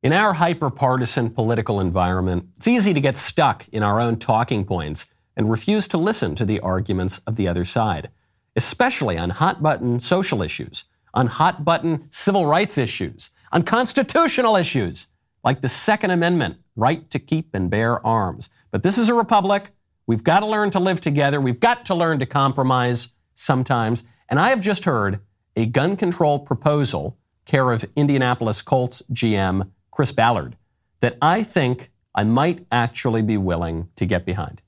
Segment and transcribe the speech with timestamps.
[0.00, 4.64] In our hyper partisan political environment, it's easy to get stuck in our own talking
[4.64, 8.08] points and refuse to listen to the arguments of the other side,
[8.54, 10.84] especially on hot button social issues,
[11.14, 15.08] on hot button civil rights issues, on constitutional issues
[15.42, 18.50] like the Second Amendment, right to keep and bear arms.
[18.70, 19.72] But this is a republic.
[20.06, 21.40] We've got to learn to live together.
[21.40, 24.04] We've got to learn to compromise sometimes.
[24.28, 25.18] And I have just heard
[25.56, 30.56] a gun control proposal, care of Indianapolis Colts GM Chris Ballard,
[31.00, 34.62] that I think I might actually be willing to get behind.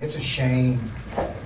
[0.00, 0.80] It's a shame.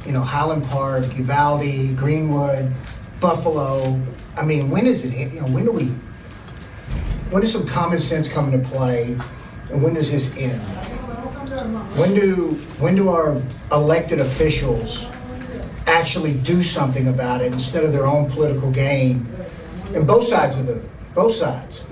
[0.07, 2.73] You know, Highland Park, Uvalde, Greenwood,
[3.19, 4.01] Buffalo.
[4.37, 5.33] I mean, when is it?
[5.33, 5.87] You know, when do we?
[7.31, 9.19] When does some common sense come into play,
[9.71, 10.63] and when does this end?
[11.99, 15.05] When do when do our elected officials
[15.89, 19.27] actually do something about it instead of their own political gain?
[19.97, 20.81] And both sides of the
[21.13, 21.83] both sides.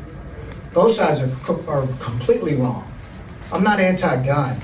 [0.73, 2.91] Both sides are, are completely wrong.
[3.53, 4.57] I'm not anti gun,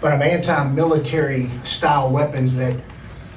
[0.00, 2.80] but I'm anti military style weapons that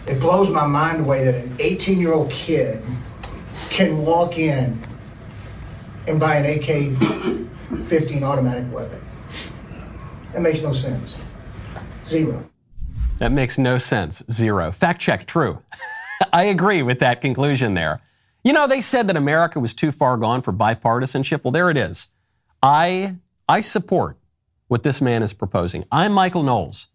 [0.06, 2.84] it blows my mind away that an 18 year old kid
[3.70, 4.80] can walk in
[6.08, 9.02] and buy an AK 15 automatic weapon.
[10.34, 11.16] That makes no sense.
[12.08, 12.48] Zero.
[13.18, 14.24] That makes no sense.
[14.32, 14.72] Zero.
[14.72, 15.62] Fact check, true.
[16.34, 18.02] I agree with that conclusion there.
[18.50, 21.44] You know, they said that America was too far gone for bipartisanship.
[21.44, 22.08] Well, there it is.
[22.64, 24.18] I, I support
[24.68, 25.86] what this man is proposing.
[25.92, 26.88] I'm Michael Knowles,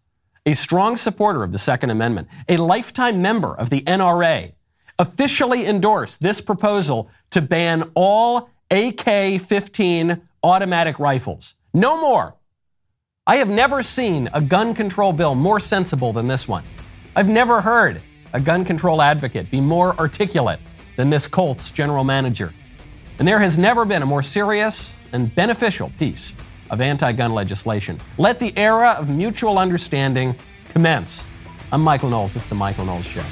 [0.45, 4.51] a strong supporter of the Second Amendment, a lifetime member of the NRA,
[4.99, 11.55] officially endorsed this proposal to ban all AK 15 automatic rifles.
[11.73, 12.35] No more.
[13.25, 16.65] I have never seen a gun control bill more sensible than this one.
[17.15, 18.01] I've never heard
[18.33, 20.59] a gun control advocate be more articulate
[20.95, 22.53] than this Colts general manager.
[23.19, 26.33] And there has never been a more serious and beneficial piece
[26.69, 27.99] of anti gun legislation.
[28.17, 30.35] Let the era of mutual understanding
[30.69, 31.25] commence.
[31.71, 32.33] I'm Michael Knowles.
[32.33, 33.23] This is The Michael Knowles Show.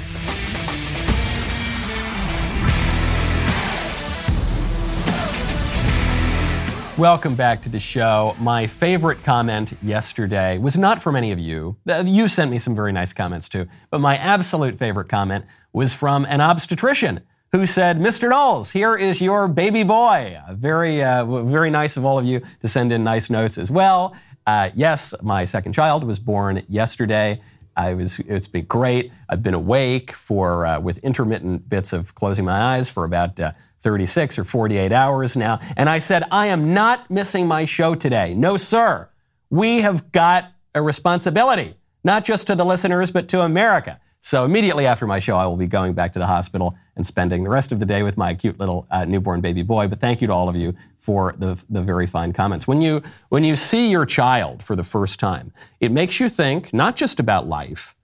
[6.96, 8.36] Welcome back to the show.
[8.38, 11.76] My favorite comment yesterday was not from any of you.
[11.88, 15.92] Uh, you sent me some very nice comments too, but my absolute favorite comment was
[15.92, 17.20] from an obstetrician
[17.54, 18.28] who said, Mr.
[18.30, 20.36] Knowles, here is your baby boy.
[20.50, 24.16] Very, uh, very nice of all of you to send in nice notes as well.
[24.44, 27.40] Uh, yes, my second child was born yesterday.
[27.76, 29.12] I was, it's been great.
[29.28, 33.52] I've been awake for, uh, with intermittent bits of closing my eyes for about uh,
[33.82, 35.60] 36 or 48 hours now.
[35.76, 38.34] And I said, I am not missing my show today.
[38.34, 39.08] No, sir.
[39.48, 44.00] We have got a responsibility, not just to the listeners, but to America.
[44.22, 47.44] So immediately after my show, I will be going back to the hospital and spending
[47.44, 49.88] the rest of the day with my cute little uh, newborn baby boy.
[49.88, 52.66] But thank you to all of you for the, the very fine comments.
[52.66, 56.72] When you, when you see your child for the first time, it makes you think
[56.72, 57.94] not just about life,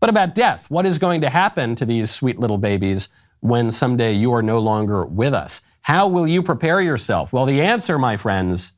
[0.00, 0.70] but about death.
[0.70, 3.08] What is going to happen to these sweet little babies
[3.40, 5.62] when someday you are no longer with us?
[5.82, 7.32] How will you prepare yourself?
[7.32, 8.72] Well, the answer, my friends,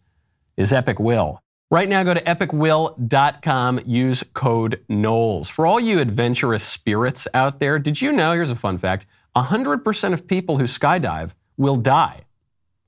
[0.57, 1.43] is Epic Will.
[1.71, 5.51] Right now, go to epicwill.com, use code Knowles.
[5.51, 8.33] For all you adventurous spirits out there, did you know?
[8.33, 9.05] Here's a fun fact
[9.43, 12.25] 100% of people who skydive will die.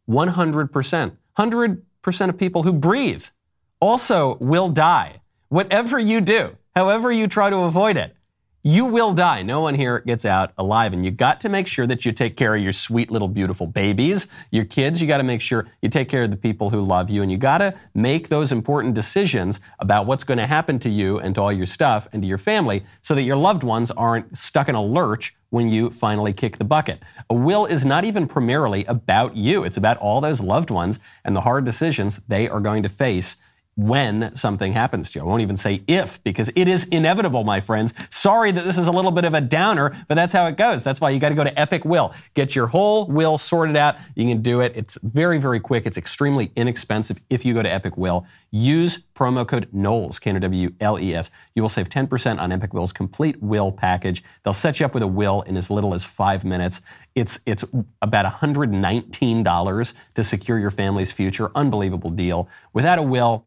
[0.08, 1.12] 100%.
[1.38, 3.24] 100% of people who breathe
[3.80, 5.22] also will die.
[5.48, 8.14] Whatever you do, however you try to avoid it,
[8.62, 9.42] you will die.
[9.42, 10.92] No one here gets out alive.
[10.92, 13.66] And you got to make sure that you take care of your sweet little beautiful
[13.66, 15.00] babies, your kids.
[15.00, 17.22] You got to make sure you take care of the people who love you.
[17.22, 21.18] And you got to make those important decisions about what's going to happen to you
[21.18, 24.36] and to all your stuff and to your family so that your loved ones aren't
[24.36, 27.02] stuck in a lurch when you finally kick the bucket.
[27.28, 29.64] A will is not even primarily about you.
[29.64, 33.36] It's about all those loved ones and the hard decisions they are going to face
[33.80, 35.24] when something happens to you.
[35.24, 37.94] I won't even say if because it is inevitable, my friends.
[38.10, 40.84] Sorry that this is a little bit of a downer, but that's how it goes.
[40.84, 42.12] That's why you got to go to Epic Will.
[42.34, 43.96] Get your whole will sorted out.
[44.14, 44.72] You can do it.
[44.76, 45.86] It's very, very quick.
[45.86, 48.26] It's extremely inexpensive if you go to Epic Will.
[48.50, 51.30] Use promo code Knowles, K-N-O-W-L-E-S.
[51.54, 54.22] You will save 10% on Epic Will's complete will package.
[54.42, 56.82] They'll set you up with a will in as little as five minutes.
[57.14, 57.64] It's, it's
[58.02, 61.50] about $119 to secure your family's future.
[61.54, 62.48] Unbelievable deal.
[62.72, 63.46] Without a will,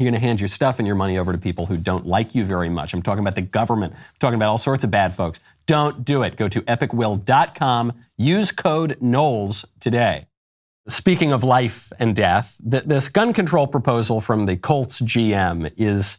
[0.00, 2.34] you're going to hand your stuff and your money over to people who don't like
[2.34, 2.94] you very much.
[2.94, 3.92] I'm talking about the government.
[3.92, 5.40] I'm talking about all sorts of bad folks.
[5.66, 6.36] Don't do it.
[6.36, 7.92] Go to epicwill.com.
[8.16, 10.26] Use code Knowles today.
[10.88, 16.16] Speaking of life and death, this gun control proposal from the Colts GM is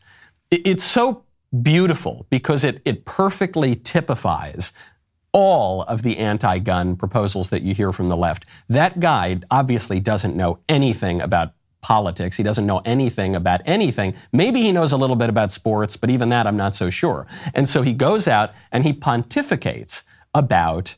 [0.52, 1.24] it's so
[1.64, 4.74] beautiful because it, it perfectly typifies
[5.34, 8.46] all of the anti gun proposals that you hear from the left.
[8.70, 12.38] That guy obviously doesn't know anything about politics.
[12.38, 14.14] He doesn't know anything about anything.
[14.32, 17.28] Maybe he knows a little bit about sports, but even that I'm not so sure.
[17.54, 20.96] And so he goes out and he pontificates about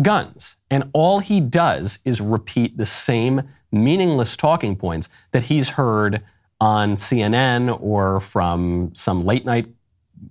[0.00, 0.56] guns.
[0.70, 6.22] And all he does is repeat the same meaningless talking points that he's heard
[6.60, 9.66] on CNN or from some late night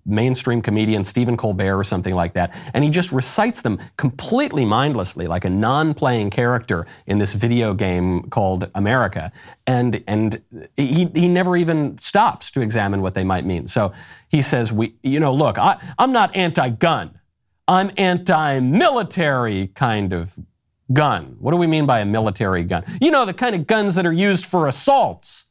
[0.06, 5.28] mainstream comedian Stephen Colbert or something like that, and he just recites them completely mindlessly,
[5.28, 9.32] like a non-playing character in this video game called America,
[9.68, 10.42] and and
[10.78, 13.68] he he never even stops to examine what they might mean.
[13.68, 13.94] So
[14.30, 17.20] he says, "We, you know, look, I, I'm not anti-gun,
[17.68, 20.38] I'm anti-military kind of."
[20.94, 21.38] Gun.
[21.40, 22.84] What do we mean by a military gun?
[23.00, 25.46] You know, the kind of guns that are used for assaults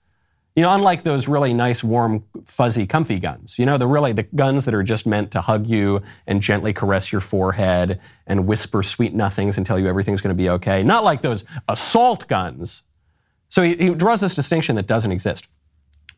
[0.57, 3.59] you know, unlike those really nice, warm, fuzzy, comfy guns.
[3.59, 6.73] You know, the really the guns that are just meant to hug you and gently
[6.73, 10.83] caress your forehead and whisper sweet nothings and tell you everything's going to be okay.
[10.83, 12.83] Not like those assault guns.
[13.49, 15.49] So he, he draws this distinction that doesn't exist.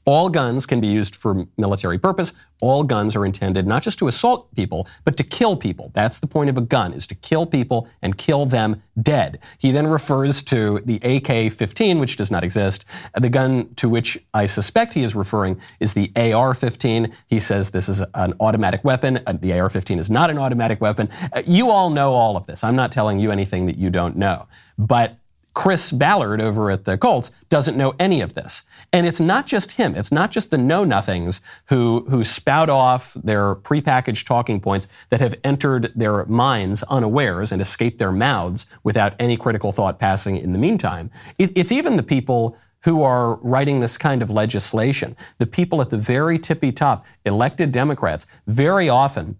[0.04, 2.32] All guns can be used for military purpose.
[2.60, 5.90] All guns are intended not just to assault people, but to kill people.
[5.94, 9.38] That's the point of a gun, is to kill people and kill them dead.
[9.58, 12.84] He then refers to the AK-15, which does not exist.
[13.18, 17.12] The gun to which I suspect he is referring is the AR-15.
[17.26, 19.20] He says this is an automatic weapon.
[19.26, 21.08] Uh, the AR-15 is not an automatic weapon.
[21.32, 22.64] Uh, you all know all of this.
[22.64, 24.46] I'm not telling you anything that you don't know.
[24.78, 25.16] But
[25.54, 28.64] Chris Ballard over at the Colts doesn't know any of this.
[28.92, 29.94] And it's not just him.
[29.94, 35.20] It's not just the know nothings who, who spout off their prepackaged talking points that
[35.20, 40.52] have entered their minds unawares and escaped their mouths without any critical thought passing in
[40.52, 41.10] the meantime.
[41.38, 45.16] It, it's even the people who are writing this kind of legislation.
[45.38, 49.38] The people at the very tippy top, elected Democrats, very often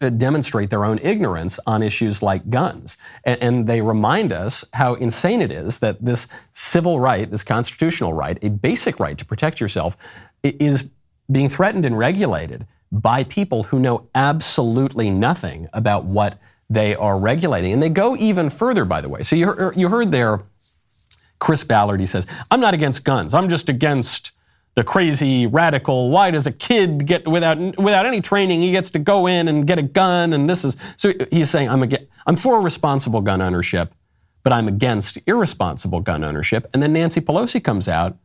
[0.00, 2.98] Uh, demonstrate their own ignorance on issues like guns.
[3.24, 8.12] And, and, they remind us how insane it is that this civil right, this constitutional
[8.12, 9.96] right, a basic right to protect yourself,
[10.42, 10.90] is
[11.30, 16.38] being threatened and regulated by people who know absolutely nothing about what
[16.68, 17.72] they are regulating.
[17.72, 19.22] And they go even further, by the way.
[19.22, 20.42] So you, you heard there
[21.38, 23.34] Chris Ballard, he says, I'm not against guns.
[23.34, 24.32] I'm just against
[24.76, 26.10] the crazy radical.
[26.10, 28.62] Why does a kid get without without any training?
[28.62, 31.12] He gets to go in and get a gun, and this is so.
[31.32, 33.92] He's saying I'm against, I'm for responsible gun ownership,
[34.44, 36.68] but I'm against irresponsible gun ownership.
[36.72, 38.16] And then Nancy Pelosi comes out,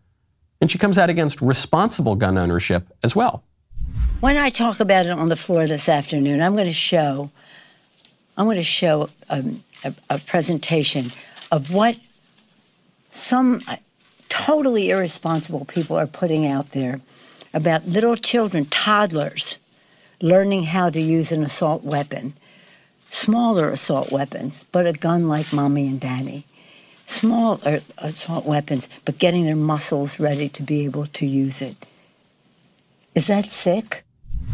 [0.59, 3.43] and she comes out against responsible gun ownership as well.
[4.19, 7.31] When I talk about it on the floor this afternoon, I'm going to show
[8.35, 11.11] I'm going to show um, a, a presentation
[11.49, 11.95] of what
[13.13, 13.63] some
[14.31, 17.01] totally irresponsible people are putting out there
[17.53, 19.57] about little children, toddlers,
[20.21, 22.33] learning how to use an assault weapon,
[23.09, 26.45] smaller assault weapons, but a gun like mommy and daddy.
[27.07, 31.75] Small uh, assault weapons, but getting their muscles ready to be able to use it.
[33.13, 34.05] Is that sick?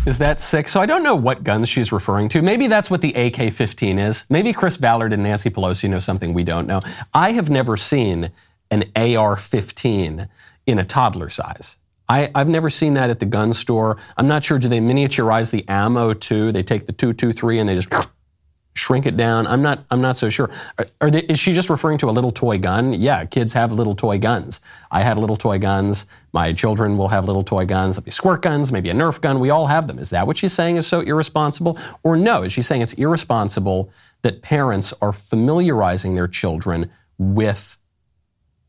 [0.08, 0.68] Is that sick?
[0.68, 2.42] So I don't know what guns she's referring to.
[2.42, 4.26] Maybe that's what the AK 15 is.
[4.28, 6.82] Maybe Chris Ballard and Nancy Pelosi know something we don't know.
[7.14, 8.32] I have never seen
[8.72, 10.28] an AR 15
[10.66, 11.78] in a toddler size.
[12.10, 13.98] I, have never seen that at the gun store.
[14.16, 14.60] I'm not sure.
[14.60, 16.52] Do they miniaturize the ammo too?
[16.52, 17.92] They take the 223 and they just
[18.76, 19.46] shrink it down.
[19.46, 19.84] I'm not.
[19.92, 20.50] I'm not so sure.
[20.78, 22.94] Are, are they, is she just referring to a little toy gun?
[22.94, 24.62] Yeah, kids have little toy guns.
[24.90, 26.06] I had little toy guns.
[26.32, 27.96] My children will have little toy guns.
[27.96, 29.42] There'll be squirt guns, maybe a Nerf gun.
[29.42, 30.00] We all have them.
[30.00, 31.78] Is that what she's saying is so irresponsible?
[32.04, 32.44] Or no?
[32.44, 33.90] Is she saying it's irresponsible
[34.22, 37.78] that parents are familiarizing their children with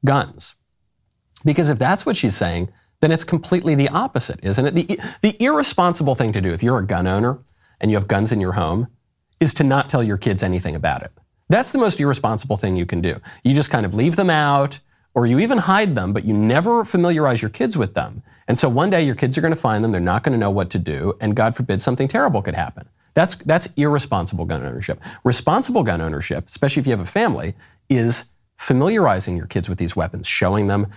[0.04, 0.54] guns.
[1.44, 4.74] Because if that's what she's saying, then it's completely the opposite, isn't it?
[4.74, 7.38] The, the irresponsible thing to do if you're a gun owner
[7.80, 8.88] and you have guns in your home
[9.40, 11.12] is to not tell your kids anything about it.
[11.48, 13.20] That's the most irresponsible thing you can do.
[13.44, 14.80] You just kind of leave them out
[15.14, 18.22] or you even hide them, but you never familiarize your kids with them.
[18.46, 20.38] And so one day your kids are going to find them, they're not going to
[20.38, 22.88] know what to do, and God forbid something terrible could happen.
[23.14, 25.00] That's, that's irresponsible gun ownership.
[25.24, 27.54] Responsible gun ownership, especially if you have a family,
[27.88, 28.26] is
[28.58, 30.88] familiarizing your kids with these weapons, showing them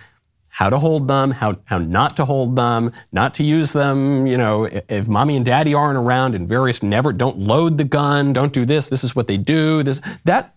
[0.48, 4.26] how to hold them, how, how not to hold them, not to use them.
[4.26, 8.34] You know, if mommy and daddy aren't around and various never, don't load the gun,
[8.34, 9.82] don't do this, this is what they do.
[9.82, 10.54] This, that,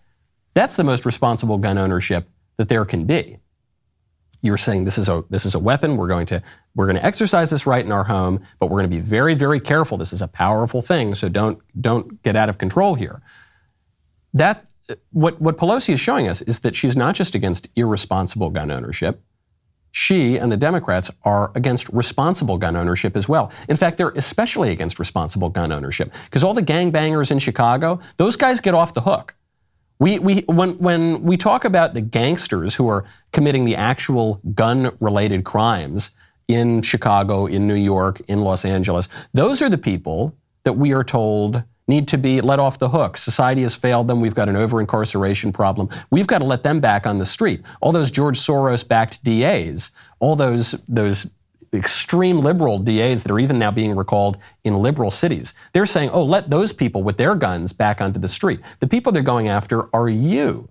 [0.52, 3.38] that's the most responsible gun ownership that there can be.
[4.42, 5.96] You're saying this is a, this is a weapon.
[5.96, 6.42] We're going to,
[6.74, 9.34] we're going to exercise this right in our home, but we're going to be very,
[9.34, 9.96] very careful.
[9.96, 11.14] This is a powerful thing.
[11.14, 13.22] So don't, don't get out of control here.
[14.34, 14.65] That,
[15.10, 19.22] what, what Pelosi is showing us is that she's not just against irresponsible gun ownership,
[19.90, 23.50] she and the Democrats are against responsible gun ownership as well.
[23.66, 28.36] In fact, they're especially against responsible gun ownership because all the gangbangers in Chicago, those
[28.36, 29.34] guys get off the hook.
[29.98, 34.94] We, we, when, when we talk about the gangsters who are committing the actual gun
[35.00, 36.10] related crimes
[36.46, 41.04] in Chicago, in New York, in Los Angeles, those are the people that we are
[41.04, 43.16] told need to be let off the hook.
[43.16, 44.20] Society has failed them.
[44.20, 45.88] We've got an over incarceration problem.
[46.10, 47.62] We've got to let them back on the street.
[47.80, 51.26] All those George Soros backed DAs, all those, those
[51.72, 56.22] extreme liberal DAs that are even now being recalled in liberal cities, they're saying, oh,
[56.22, 58.60] let those people with their guns back onto the street.
[58.80, 60.68] The people they're going after are you.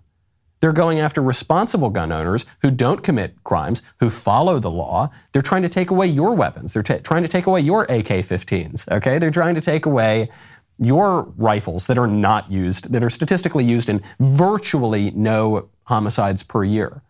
[0.62, 5.12] They're going after responsible gun owners who don't commit crimes, who follow the law.
[5.32, 6.74] They're trying to take away your weapons.
[6.74, 9.20] They're t- trying to take away your AK 15s, okay?
[9.20, 10.30] They're trying to take away
[10.78, 16.64] your rifles that are not used, that are statistically used in virtually no homicides per
[16.64, 17.02] year.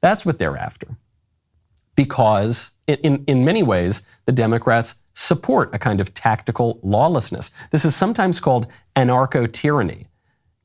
[0.00, 0.96] That's what they're after.
[1.94, 7.50] Because in, in many ways, the Democrats support a kind of tactical lawlessness.
[7.70, 10.08] This is sometimes called anarcho tyranny.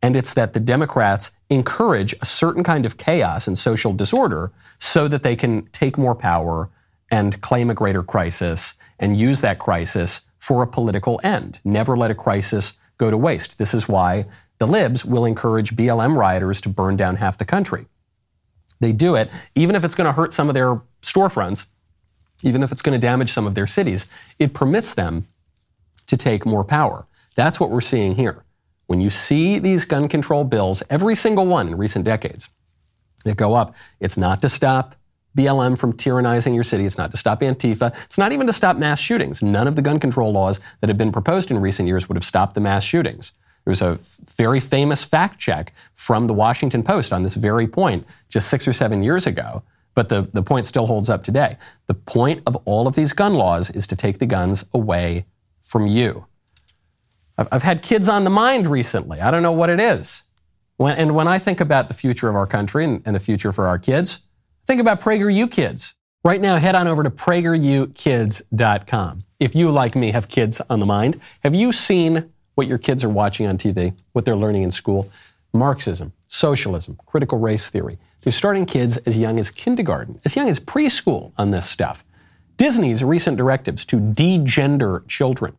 [0.01, 5.07] And it's that the Democrats encourage a certain kind of chaos and social disorder so
[5.07, 6.69] that they can take more power
[7.11, 11.59] and claim a greater crisis and use that crisis for a political end.
[11.63, 13.59] Never let a crisis go to waste.
[13.59, 14.25] This is why
[14.57, 17.85] the libs will encourage BLM rioters to burn down half the country.
[18.79, 21.67] They do it, even if it's going to hurt some of their storefronts,
[22.41, 24.07] even if it's going to damage some of their cities,
[24.39, 25.27] it permits them
[26.07, 27.05] to take more power.
[27.35, 28.43] That's what we're seeing here.
[28.87, 32.49] When you see these gun control bills, every single one in recent decades,
[33.25, 34.95] that go up, it's not to stop
[35.37, 36.85] BLM from tyrannizing your city.
[36.85, 37.95] It's not to stop Antifa.
[38.05, 39.41] It's not even to stop mass shootings.
[39.41, 42.25] None of the gun control laws that have been proposed in recent years would have
[42.25, 43.31] stopped the mass shootings.
[43.65, 48.05] There was a very famous fact check from the Washington Post on this very point
[48.27, 51.57] just six or seven years ago, but the, the point still holds up today.
[51.87, 55.25] The point of all of these gun laws is to take the guns away
[55.61, 56.25] from you.
[57.37, 59.21] I've, I've had kids on the mind recently.
[59.21, 60.23] I don't know what it is.
[60.77, 63.51] When, and when I think about the future of our country and, and the future
[63.51, 64.23] for our kids,
[64.71, 65.95] Think about PragerU Kids.
[66.23, 69.23] Right now, head on over to PragerUKids.com.
[69.37, 73.03] If you, like me, have kids on the mind, have you seen what your kids
[73.03, 75.11] are watching on TV, what they're learning in school?
[75.53, 77.99] Marxism, socialism, critical race theory.
[78.21, 82.05] They're starting kids as young as kindergarten, as young as preschool on this stuff.
[82.55, 85.57] Disney's recent directives to degender children.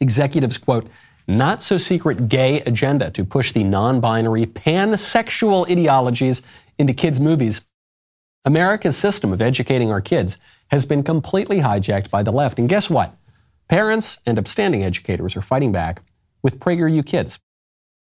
[0.00, 0.88] Executives quote,
[1.28, 6.42] not so secret gay agenda to push the non binary pansexual ideologies
[6.80, 7.64] into kids' movies
[8.44, 12.58] America's system of educating our kids has been completely hijacked by the left.
[12.58, 13.16] And guess what?
[13.68, 16.02] Parents and upstanding educators are fighting back
[16.42, 17.38] with PragerU Kids.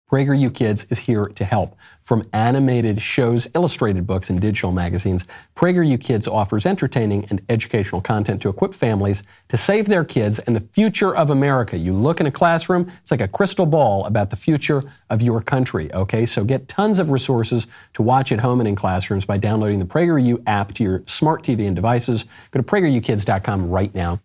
[0.09, 1.75] PragerU Kids is here to help.
[2.03, 8.39] From animated shows, illustrated books, and digital magazines, PragerU Kids offers entertaining and educational content
[8.43, 11.75] to equip families to save their kids and the future of America.
[11.75, 15.41] You look in a classroom, it's like a crystal ball about the future of your
[15.41, 16.27] country, okay?
[16.27, 19.85] So get tons of resources to watch at home and in classrooms by downloading the
[19.85, 22.25] PragerU app to your smart TV and devices.
[22.51, 24.19] Go to PragerUkids.com right now.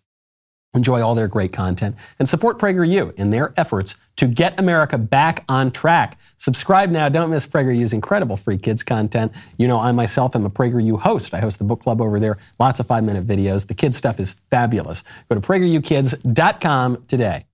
[0.73, 5.43] Enjoy all their great content and support PragerU in their efforts to get America back
[5.49, 6.17] on track.
[6.37, 7.09] Subscribe now.
[7.09, 9.33] Don't miss PragerU's incredible free kids content.
[9.57, 11.33] You know, I myself am a PragerU host.
[11.33, 12.37] I host the book club over there.
[12.57, 13.67] Lots of five minute videos.
[13.67, 15.03] The kids stuff is fabulous.
[15.27, 17.47] Go to PragerUkids.com today.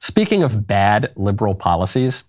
[0.00, 2.24] Speaking of bad liberal policies,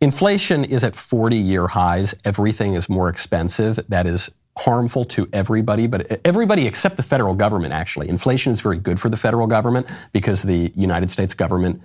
[0.00, 2.14] inflation is at 40 year highs.
[2.24, 3.78] Everything is more expensive.
[3.88, 8.08] That is harmful to everybody, but everybody except the federal government, actually.
[8.08, 11.82] Inflation is very good for the federal government because the United States government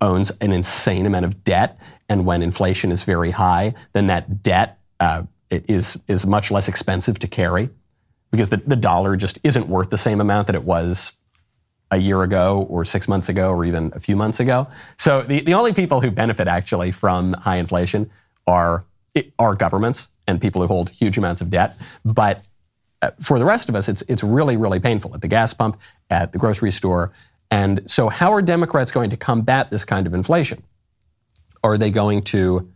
[0.00, 1.78] owns an insane amount of debt.
[2.08, 7.18] And when inflation is very high, then that debt uh, is, is much less expensive
[7.20, 7.70] to carry
[8.30, 11.12] because the, the dollar just isn't worth the same amount that it was
[11.90, 14.66] a year ago or six months ago or even a few months ago.
[14.96, 18.10] So the, the only people who benefit actually from high inflation
[18.46, 18.84] are,
[19.38, 21.76] are governments and people who hold huge amounts of debt.
[22.04, 22.42] But
[23.00, 25.78] uh, for the rest of us, it's, it's really, really painful at the gas pump,
[26.10, 27.12] at the grocery store.
[27.50, 30.64] And so, how are Democrats going to combat this kind of inflation?
[31.62, 32.72] Are they going to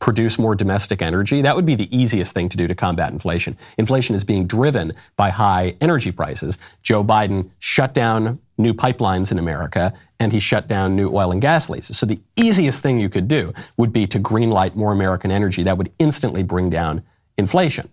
[0.00, 1.42] produce more domestic energy?
[1.42, 3.56] That would be the easiest thing to do to combat inflation.
[3.78, 6.58] Inflation is being driven by high energy prices.
[6.82, 11.40] Joe Biden shut down new pipelines in America and he shut down new oil and
[11.40, 11.98] gas leases.
[11.98, 15.62] So the easiest thing you could do would be to greenlight more American energy.
[15.62, 17.02] That would instantly bring down
[17.38, 17.88] inflation.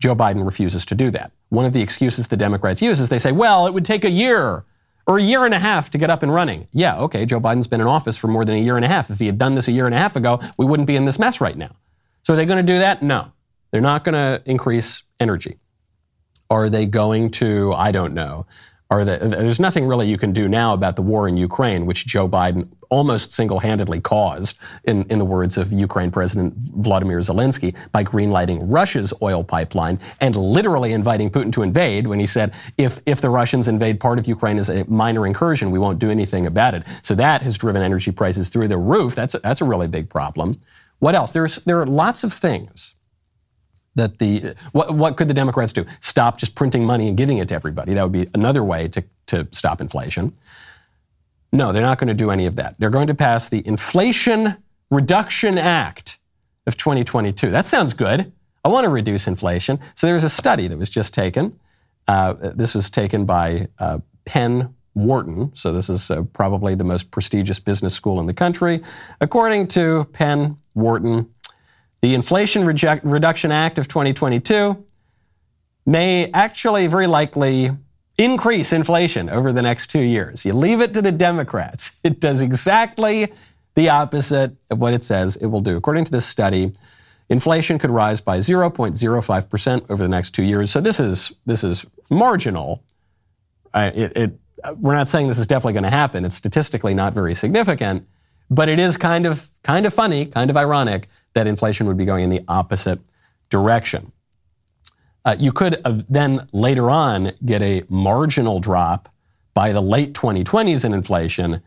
[0.00, 1.32] Joe Biden refuses to do that.
[1.48, 4.10] One of the excuses the Democrats use is they say, well, it would take a
[4.10, 4.64] year
[5.06, 6.68] or a year and a half to get up and running.
[6.72, 9.10] Yeah, okay, Joe Biden's been in office for more than a year and a half.
[9.10, 11.04] If he had done this a year and a half ago, we wouldn't be in
[11.04, 11.76] this mess right now.
[12.22, 13.02] So are they going to do that?
[13.02, 13.32] No.
[13.70, 15.58] They're not going to increase energy.
[16.48, 18.46] Are they going to, I don't know,
[19.02, 22.68] there's nothing really you can do now about the war in Ukraine, which Joe Biden
[22.90, 29.14] almost single-handedly caused, in, in the words of Ukraine President Vladimir Zelensky, by greenlighting Russia's
[29.22, 33.68] oil pipeline and literally inviting Putin to invade when he said, if, if the Russians
[33.68, 36.84] invade part of Ukraine as a minor incursion, we won't do anything about it.
[37.02, 39.14] So that has driven energy prices through the roof.
[39.14, 40.60] That's a, that's a really big problem.
[40.98, 41.32] What else?
[41.32, 42.93] There's, there are lots of things
[43.94, 45.84] that the what, what could the Democrats do?
[46.00, 47.94] Stop just printing money and giving it to everybody.
[47.94, 50.34] That would be another way to, to stop inflation.
[51.52, 52.74] No, they're not going to do any of that.
[52.78, 54.56] They're going to pass the Inflation
[54.90, 56.18] Reduction Act
[56.66, 57.50] of 2022.
[57.50, 58.32] That sounds good.
[58.64, 59.78] I want to reduce inflation.
[59.94, 61.58] So there was a study that was just taken.
[62.08, 65.54] Uh, this was taken by uh, Penn Wharton.
[65.54, 68.82] So this is uh, probably the most prestigious business school in the country.
[69.20, 71.30] According to Penn Wharton,
[72.04, 74.84] the Inflation Reject- Reduction Act of 2022
[75.86, 77.70] may actually very likely
[78.18, 80.44] increase inflation over the next two years.
[80.44, 81.96] You leave it to the Democrats.
[82.04, 83.32] It does exactly
[83.74, 85.78] the opposite of what it says it will do.
[85.78, 86.72] According to this study,
[87.30, 90.70] inflation could rise by 0.05% over the next two years.
[90.70, 92.84] So this is, this is marginal.
[93.74, 94.38] It, it,
[94.76, 96.26] we're not saying this is definitely going to happen.
[96.26, 98.06] It's statistically not very significant,
[98.50, 102.04] but it is kind of, kind of funny, kind of ironic that inflation would be
[102.04, 103.00] going in the opposite
[103.50, 104.12] direction.
[105.24, 109.08] Uh, you could then later on get a marginal drop
[109.54, 111.62] by the late 2020s in inflation,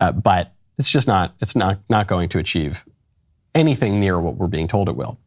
[0.00, 2.84] uh, but it's just not, it's not, not going to achieve
[3.54, 5.18] anything near what we're being told it will.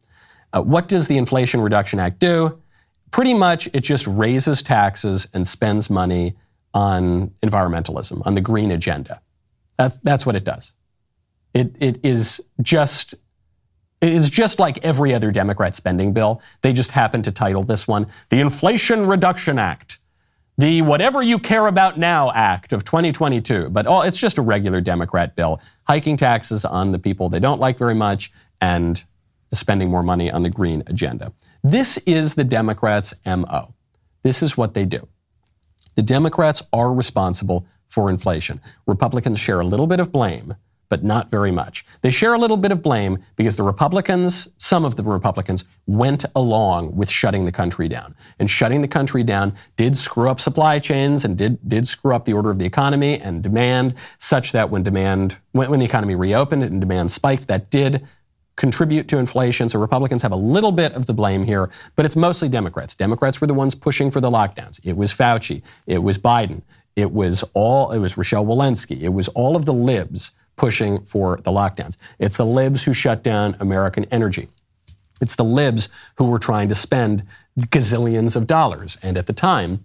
[0.52, 2.60] Uh, what does the Inflation Reduction Act do?
[3.10, 6.36] Pretty much it just raises taxes and spends money
[6.72, 9.20] on environmentalism, on the green agenda.
[9.76, 10.74] That's, that's what it does.
[11.54, 13.14] It, it is just
[14.00, 16.40] is just like every other Democrat spending bill.
[16.62, 19.98] They just happen to title this one the Inflation Reduction Act,
[20.56, 23.70] the Whatever You Care About Now Act of 2022.
[23.70, 27.60] But oh, it's just a regular Democrat bill, hiking taxes on the people they don't
[27.60, 29.02] like very much and
[29.52, 31.32] spending more money on the green agenda.
[31.62, 33.74] This is the Democrats' MO.
[34.22, 35.08] This is what they do.
[35.96, 38.60] The Democrats are responsible for inflation.
[38.86, 40.54] Republicans share a little bit of blame
[40.90, 41.86] but not very much.
[42.02, 46.26] They share a little bit of blame because the Republicans, some of the Republicans, went
[46.36, 48.14] along with shutting the country down.
[48.38, 52.26] And shutting the country down did screw up supply chains and did, did screw up
[52.26, 56.16] the order of the economy and demand, such that when demand, when, when the economy
[56.16, 58.06] reopened and demand spiked, that did
[58.56, 59.68] contribute to inflation.
[59.68, 62.96] So Republicans have a little bit of the blame here, but it's mostly Democrats.
[62.96, 64.80] Democrats were the ones pushing for the lockdowns.
[64.84, 65.62] It was Fauci.
[65.86, 66.62] It was Biden.
[66.96, 69.00] It was all, it was Rochelle Walensky.
[69.00, 71.96] It was all of the libs pushing for the lockdowns.
[72.18, 74.50] It's the libs who shut down American energy.
[75.18, 77.22] It's the libs who were trying to spend
[77.58, 78.98] gazillions of dollars.
[79.02, 79.84] And at the time,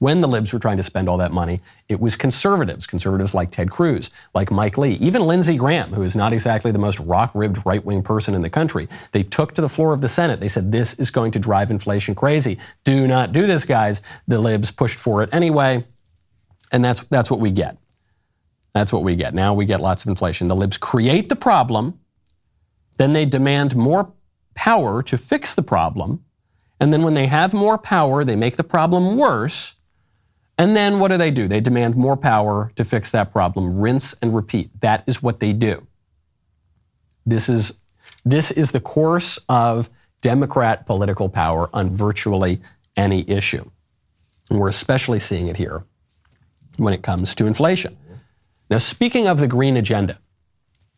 [0.00, 3.52] when the libs were trying to spend all that money, it was conservatives, conservatives like
[3.52, 7.30] Ted Cruz, like Mike Lee, even Lindsey Graham, who is not exactly the most rock
[7.32, 8.88] ribbed right wing person in the country.
[9.12, 10.40] They took to the floor of the Senate.
[10.40, 12.58] They said, This is going to drive inflation crazy.
[12.82, 14.02] Do not do this, guys.
[14.26, 15.86] The libs pushed for it anyway.
[16.72, 17.76] And that's, that's what we get.
[18.74, 19.34] That's what we get.
[19.34, 20.48] Now we get lots of inflation.
[20.48, 21.98] The libs create the problem,
[22.96, 24.12] then they demand more
[24.54, 26.24] power to fix the problem.
[26.80, 29.76] And then when they have more power, they make the problem worse.
[30.58, 31.48] And then what do they do?
[31.48, 33.80] They demand more power to fix that problem.
[33.80, 34.80] Rinse and repeat.
[34.80, 35.86] That is what they do.
[37.24, 37.78] This is,
[38.24, 39.88] this is the course of
[40.20, 42.60] Democrat political power on virtually
[42.96, 43.68] any issue.
[44.50, 45.84] And we're especially seeing it here
[46.76, 47.96] when it comes to inflation.
[48.72, 50.18] Now, speaking of the green agenda,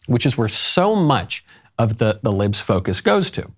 [0.07, 1.45] which is where so much
[1.77, 3.51] of the, the libs' focus goes to,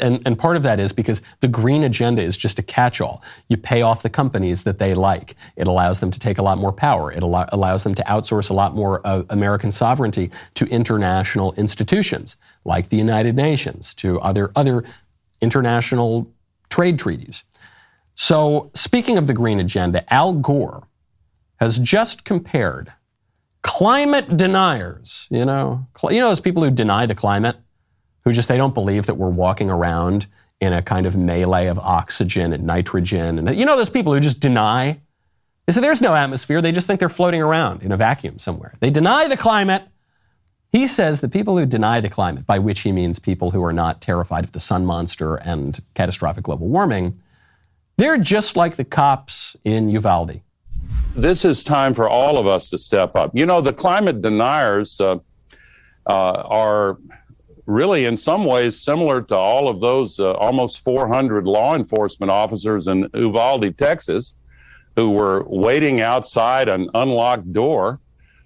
[0.00, 3.22] and, and, part of that is because the green agenda is just a catch all.
[3.50, 5.36] You pay off the companies that they like.
[5.56, 7.12] It allows them to take a lot more power.
[7.12, 12.36] It allow, allows them to outsource a lot more of American sovereignty to international institutions
[12.64, 14.84] like the United Nations, to other, other
[15.42, 16.32] international
[16.70, 17.44] trade treaties.
[18.14, 20.88] So, speaking of the green agenda, Al Gore
[21.64, 22.92] has just compared
[23.62, 27.56] climate deniers, you know, you know those people who deny the climate,
[28.22, 30.26] who just they don't believe that we're walking around
[30.60, 34.20] in a kind of melee of oxygen and nitrogen, and you know those people who
[34.20, 35.00] just deny.
[35.64, 36.60] They say there's no atmosphere.
[36.60, 38.74] They just think they're floating around in a vacuum somewhere.
[38.80, 39.84] They deny the climate.
[40.70, 43.72] He says the people who deny the climate, by which he means people who are
[43.72, 47.18] not terrified of the sun monster and catastrophic global warming,
[47.96, 50.42] they're just like the cops in Uvalde
[51.14, 53.30] this is time for all of us to step up.
[53.34, 55.16] You know, the climate deniers uh,
[56.06, 56.98] uh, are
[57.66, 62.88] really, in some ways, similar to all of those uh, almost 400 law enforcement officers
[62.88, 64.34] in Uvalde, Texas,
[64.96, 68.00] who were waiting outside an unlocked door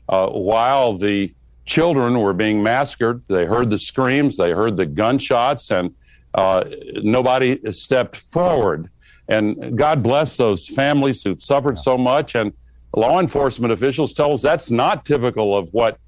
[0.09, 3.23] uh, while the children were being massacred.
[3.29, 5.95] They heard the screams, they heard the gunshots, and
[6.35, 6.65] uh,
[7.03, 8.91] nobody stepped forward.
[9.29, 12.35] And God bless those families who've suffered so much.
[12.35, 12.53] And
[12.95, 15.99] law enforcement officials tell us that's not typical of what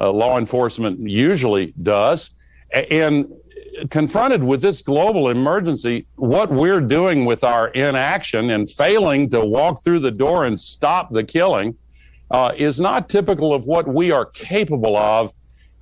[0.00, 2.30] uh, law enforcement usually does.
[2.72, 3.32] And
[3.90, 9.82] confronted with this global emergency, what we're doing with our inaction and failing to walk
[9.82, 11.76] through the door and stop the killing
[12.30, 15.32] uh, is not typical of what we are capable of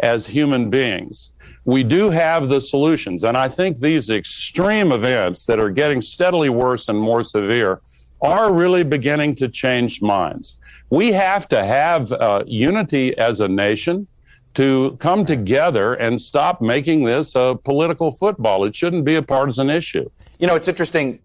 [0.01, 1.33] as human beings.
[1.66, 3.24] We do have the solutions.
[3.24, 7.81] And I think these extreme events that are getting steadily worse and more severe
[8.22, 10.57] are really beginning to change minds.
[10.90, 14.07] We have to have uh, unity as a nation
[14.55, 18.64] to come together and stop making this a political football.
[18.64, 20.09] It shouldn't be a partisan issue.
[20.38, 21.18] You know, it's interesting.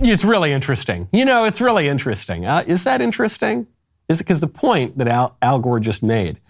[0.00, 1.08] It's really interesting.
[1.12, 2.44] You know, it's really interesting.
[2.46, 3.66] Uh, is that interesting?
[4.08, 6.40] Is it because the point that Al, Al Gore just made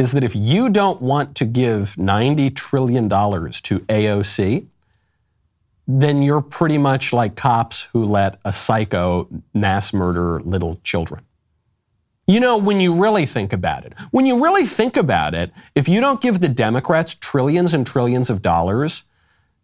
[0.00, 4.66] is that if you don't want to give $90 trillion to AOC,
[5.86, 11.20] then you're pretty much like cops who let a psycho mass murder little children.
[12.26, 15.86] You know, when you really think about it, when you really think about it, if
[15.86, 19.02] you don't give the Democrats trillions and trillions of dollars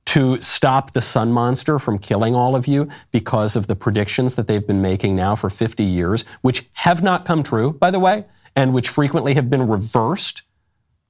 [0.04, 4.48] to stop the sun monster from killing all of you because of the predictions that
[4.48, 8.26] they've been making now for 50 years, which have not come true, by the way,
[8.56, 10.42] and which frequently have been reversed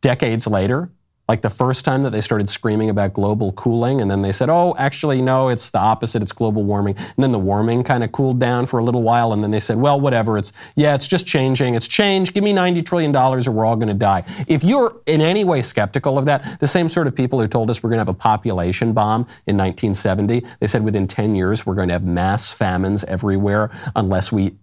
[0.02, 0.90] decades later,
[1.28, 4.48] like the first time that they started screaming about global cooling, and then they said,
[4.48, 6.96] oh, actually, no, it's the opposite, it's global warming.
[6.96, 9.58] And then the warming kind of cooled down for a little while, and then they
[9.58, 13.40] said, well, whatever, it's, yeah, it's just changing, it's change, give me $90 trillion or
[13.50, 14.24] we're all to die.
[14.46, 17.70] If you're in any way skeptical of that, the same sort of people who told
[17.70, 21.74] us we're to have a population bomb in 1970, they said within 10 years we're
[21.88, 24.54] to have mass famines everywhere unless we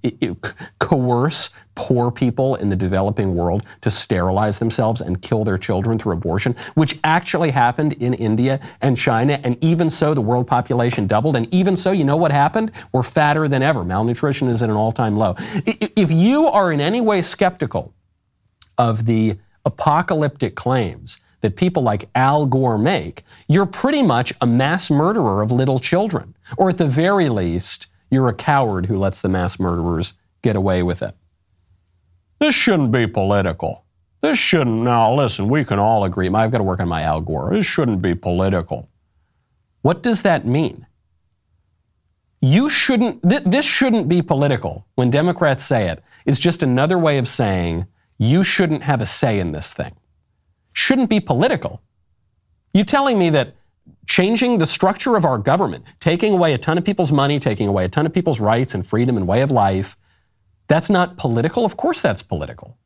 [0.79, 6.13] coerce poor people in the developing world to sterilize themselves and kill their children through
[6.13, 9.39] abortion, which actually happened in India and China.
[9.43, 11.35] And even so, the world population doubled.
[11.35, 12.71] And even so, you know what happened?
[12.91, 13.83] We're fatter than ever.
[13.83, 15.35] Malnutrition is at an all time low.
[15.65, 17.93] If you are in any way skeptical
[18.77, 24.89] of the apocalyptic claims that people like Al Gore make, you're pretty much a mass
[24.89, 26.35] murderer of little children.
[26.57, 30.83] Or at the very least, you're a coward who lets the mass murderers get away
[30.83, 31.15] with it.
[32.43, 33.85] This shouldn't be political.
[34.19, 36.27] This shouldn't, now listen, we can all agree.
[36.27, 37.51] I've got to work on my Al Gore.
[37.53, 38.89] This shouldn't be political.
[39.81, 40.85] What does that mean?
[42.41, 47.17] You shouldn't, th- this shouldn't be political when Democrats say it, is just another way
[47.17, 49.95] of saying you shouldn't have a say in this thing.
[50.73, 51.81] Shouldn't be political.
[52.73, 53.55] You telling me that
[54.05, 57.85] changing the structure of our government, taking away a ton of people's money, taking away
[57.85, 59.95] a ton of people's rights and freedom and way of life,
[60.67, 61.65] that's not political?
[61.65, 62.77] Of course that's political.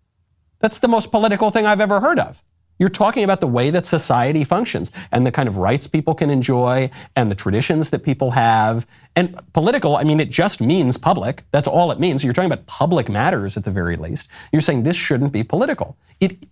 [0.60, 2.44] That's the most political thing I've ever heard of.
[2.80, 6.30] You're talking about the way that society functions and the kind of rights people can
[6.30, 8.86] enjoy and the traditions that people have.
[9.16, 11.44] And political, I mean, it just means public.
[11.52, 12.24] That's all it means.
[12.24, 14.30] You're talking about public matters at the very least.
[14.52, 15.98] You're saying this shouldn't be political.
[16.20, 16.46] It,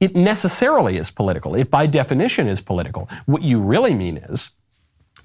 [0.00, 1.54] it necessarily is political.
[1.54, 3.08] It by definition is political.
[3.26, 4.50] What you really mean is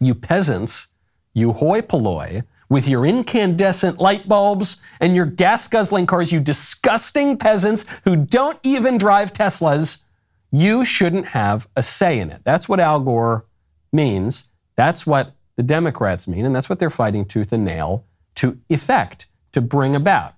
[0.02, 0.88] you peasants,
[1.34, 7.38] you hoi polloi, with your incandescent light bulbs and your gas guzzling cars, you disgusting
[7.38, 10.06] peasants who don't even drive Teslas,
[10.52, 12.42] you shouldn't have a say in it.
[12.44, 13.46] That's what Al Gore
[13.92, 14.46] means.
[14.76, 19.28] That's what the Democrats mean, and that's what they're fighting tooth and nail to effect,
[19.54, 20.36] to bring about.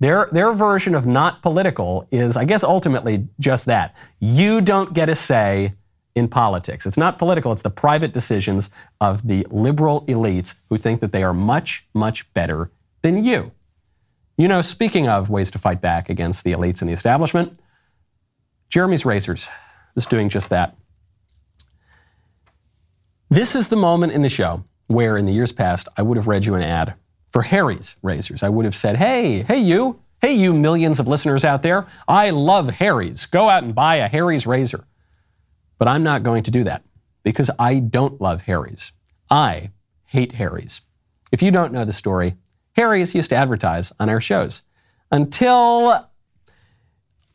[0.00, 3.94] Their, their version of not political is, I guess, ultimately just that.
[4.20, 5.72] You don't get a say
[6.14, 6.86] in politics.
[6.86, 11.22] It's not political, it's the private decisions of the liberal elites who think that they
[11.22, 12.70] are much, much better
[13.02, 13.52] than you.
[14.36, 17.58] You know, speaking of ways to fight back against the elites and the establishment,
[18.68, 19.48] Jeremy's Razors
[19.96, 20.76] is doing just that.
[23.28, 26.26] This is the moment in the show where, in the years past, I would have
[26.26, 26.94] read you an ad
[27.30, 28.42] for Harry's Razors.
[28.42, 32.30] I would have said, hey, hey, you, hey, you millions of listeners out there, I
[32.30, 33.26] love Harry's.
[33.26, 34.84] Go out and buy a Harry's Razor.
[35.84, 36.82] But I'm not going to do that
[37.24, 38.92] because I don't love Harry's.
[39.28, 39.70] I
[40.06, 40.80] hate Harry's.
[41.30, 42.36] If you don't know the story,
[42.72, 44.62] Harry's used to advertise on our shows
[45.12, 46.08] until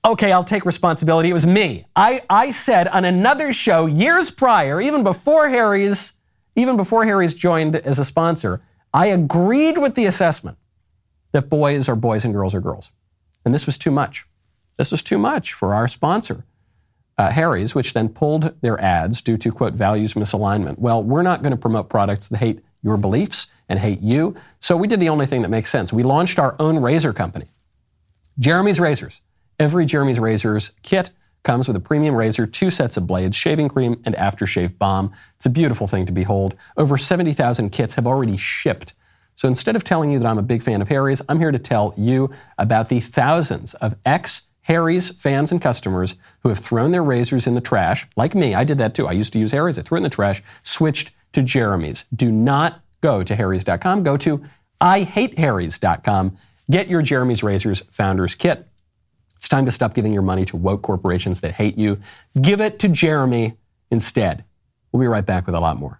[0.03, 1.29] okay, I'll take responsibility.
[1.29, 1.85] It was me.
[1.95, 6.13] I, I said on another show years prior, even before Harry's,
[6.55, 10.57] even before Harry's joined as a sponsor, I agreed with the assessment
[11.33, 12.89] that boys are boys and girls are girls.
[13.45, 14.25] And this was too much.
[14.79, 16.45] This was too much for our sponsor.
[17.19, 20.79] Uh, Harry's, which then pulled their ads due to, quote, values misalignment.
[20.79, 24.35] Well, we're not going to promote products that hate your beliefs and hate you.
[24.61, 25.91] So we did the only thing that makes sense.
[25.91, 27.51] We launched our own razor company,
[28.39, 29.19] Jeremy's Razors.
[29.59, 31.09] Every Jeremy's Razors kit
[31.43, 35.11] comes with a premium razor, two sets of blades, shaving cream, and aftershave balm.
[35.35, 36.55] It's a beautiful thing to behold.
[36.77, 38.93] Over 70,000 kits have already shipped.
[39.35, 41.59] So instead of telling you that I'm a big fan of Harry's, I'm here to
[41.59, 47.03] tell you about the thousands of ex Harry's fans and customers who have thrown their
[47.03, 48.53] razors in the trash, like me.
[48.53, 49.07] I did that too.
[49.07, 49.79] I used to use Harry's.
[49.79, 52.05] I threw it in the trash, switched to Jeremy's.
[52.15, 54.03] Do not go to Harry's.com.
[54.03, 54.43] Go to
[54.79, 56.37] IHateHarry's.com.
[56.69, 58.67] Get your Jeremy's Razors Founders Kit.
[59.35, 61.99] It's time to stop giving your money to woke corporations that hate you.
[62.39, 63.57] Give it to Jeremy
[63.89, 64.43] instead.
[64.91, 65.99] We'll be right back with a lot more.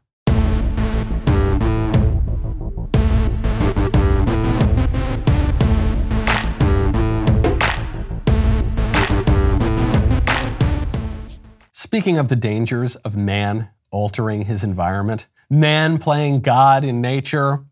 [11.90, 17.66] Speaking of the dangers of man altering his environment, man playing God in nature,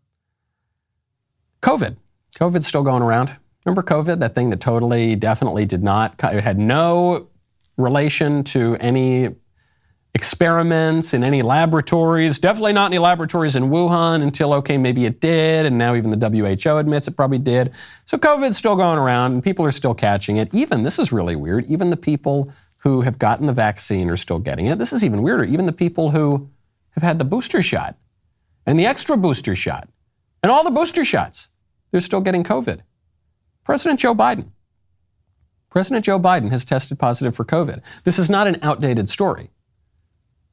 [1.62, 1.94] COVID.
[2.34, 3.30] COVID's still going around.
[3.64, 7.28] Remember COVID, that thing that totally, definitely did not, it had no
[7.76, 9.36] relation to any
[10.14, 15.64] experiments in any laboratories, definitely not any laboratories in Wuhan until, okay, maybe it did,
[15.64, 17.70] and now even the WHO admits it probably did.
[18.04, 20.52] So COVID's still going around, and people are still catching it.
[20.52, 24.38] Even, this is really weird, even the people who have gotten the vaccine are still
[24.38, 24.78] getting it.
[24.78, 25.44] This is even weirder.
[25.44, 26.48] Even the people who
[26.90, 27.96] have had the booster shot
[28.66, 29.88] and the extra booster shot
[30.42, 31.48] and all the booster shots,
[31.90, 32.80] they're still getting COVID.
[33.64, 34.50] President Joe Biden.
[35.70, 37.82] President Joe Biden has tested positive for COVID.
[38.04, 39.50] This is not an outdated story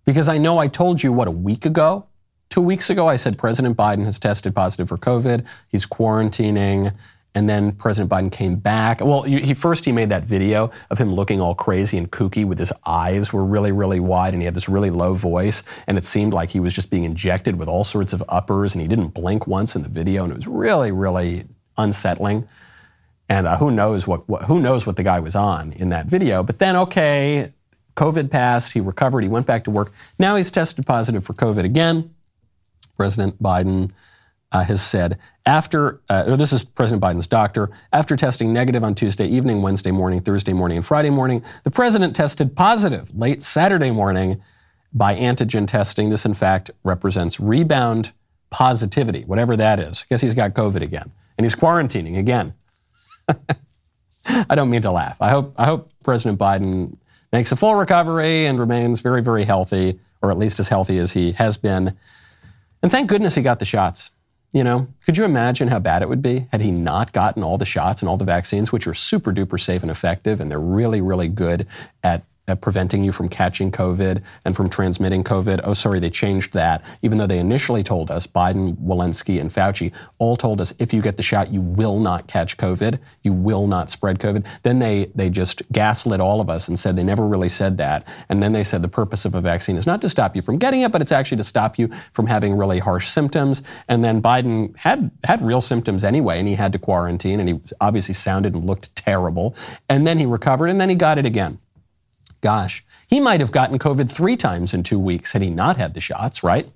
[0.03, 2.07] because I know I told you, what, a week ago?
[2.49, 5.45] Two weeks ago, I said President Biden has tested positive for COVID.
[5.67, 6.93] He's quarantining.
[7.35, 9.01] And then President Biden came back.
[9.01, 12.57] Well, he first he made that video of him looking all crazy and kooky with
[12.57, 16.05] his eyes were really, really wide, and he had this really low voice, and it
[16.05, 19.09] seemed like he was just being injected with all sorts of uppers, and he didn't
[19.09, 21.43] blink once in the video, and it was really, really
[21.77, 22.47] unsettling.
[23.27, 26.05] And uh, who knows what, what who knows what the guy was on in that
[26.05, 26.41] video?
[26.41, 27.51] But then, okay,
[27.97, 29.91] COVID passed, he recovered, he went back to work.
[30.17, 32.15] Now he's tested positive for COVID again.
[32.95, 33.91] President Biden
[34.55, 39.27] uh, has said after, uh, this is President Biden's doctor, after testing negative on Tuesday
[39.27, 44.41] evening, Wednesday morning, Thursday morning, and Friday morning, the president tested positive late Saturday morning
[44.93, 46.09] by antigen testing.
[46.09, 48.13] This, in fact, represents rebound
[48.49, 50.03] positivity, whatever that is.
[50.03, 52.53] I guess he's got COVID again, and he's quarantining again.
[54.25, 55.17] I don't mean to laugh.
[55.19, 56.95] I hope, I hope President Biden
[57.33, 61.11] makes a full recovery and remains very, very healthy, or at least as healthy as
[61.11, 61.97] he has been.
[62.81, 64.11] And thank goodness he got the shots.
[64.55, 67.57] You know, could you imagine how bad it would be had he not gotten all
[67.57, 70.57] the shots and all the vaccines, which are super duper safe and effective, and they're
[70.57, 71.67] really, really good
[72.01, 75.61] at at preventing you from catching COVID and from transmitting COVID.
[75.63, 76.83] Oh, sorry, they changed that.
[77.01, 81.01] Even though they initially told us, Biden, Walensky, and Fauci all told us if you
[81.01, 82.99] get the shot, you will not catch COVID.
[83.23, 84.45] You will not spread COVID.
[84.63, 88.07] Then they, they just gaslit all of us and said they never really said that.
[88.29, 90.57] And then they said the purpose of a vaccine is not to stop you from
[90.57, 93.63] getting it, but it's actually to stop you from having really harsh symptoms.
[93.87, 97.59] And then Biden had, had real symptoms anyway, and he had to quarantine, and he
[97.81, 99.55] obviously sounded and looked terrible.
[99.89, 101.59] And then he recovered, and then he got it again.
[102.45, 105.95] Gosh, he might have gotten COVID three times in two weeks had he not had
[105.95, 106.71] the shots, right?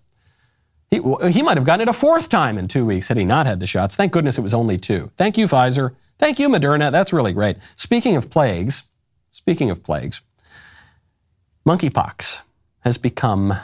[0.90, 0.96] He,
[1.30, 3.60] he might have gotten it a fourth time in two weeks had he not had
[3.60, 3.96] the shots.
[3.96, 5.12] Thank goodness it was only two.
[5.16, 5.94] Thank you, Pfizer.
[6.18, 6.92] Thank you, Moderna.
[6.92, 7.58] That's really great.
[7.76, 8.90] Speaking of plagues,
[9.30, 10.22] speaking of plagues,
[11.68, 12.40] monkeypox
[12.80, 13.56] has become,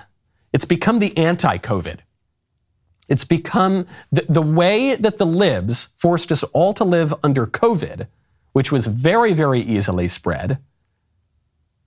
[0.53, 2.01] it's become the anti-COVID.
[3.09, 8.05] It's become the, the way that the libs forced us all to live under COVID,
[8.53, 10.59] which was very, very easily spread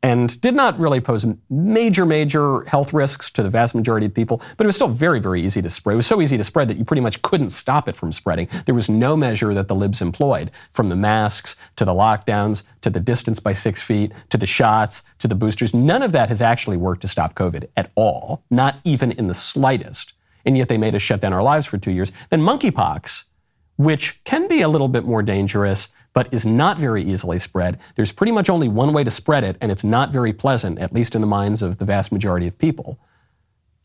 [0.03, 4.41] and did not really pose major, major health risks to the vast majority of people,
[4.57, 5.95] but it was still very, very easy to spread.
[5.95, 8.49] It was so easy to spread that you pretty much couldn't stop it from spreading.
[8.67, 12.91] There was no measure that the libs employed, from the masks to the lockdowns to
[12.91, 15.75] the distance by six feet to the shots to the boosters.
[15.75, 19.35] None of that has actually worked to stop COVID at all, not even in the
[19.35, 20.15] slightest.
[20.45, 22.13] And yet they made us shut down our lives for two years.
[22.31, 23.25] Then monkeypox,
[23.77, 27.79] which can be a little bit more dangerous, but is not very easily spread.
[27.95, 30.93] There's pretty much only one way to spread it, and it's not very pleasant, at
[30.93, 32.99] least in the minds of the vast majority of people.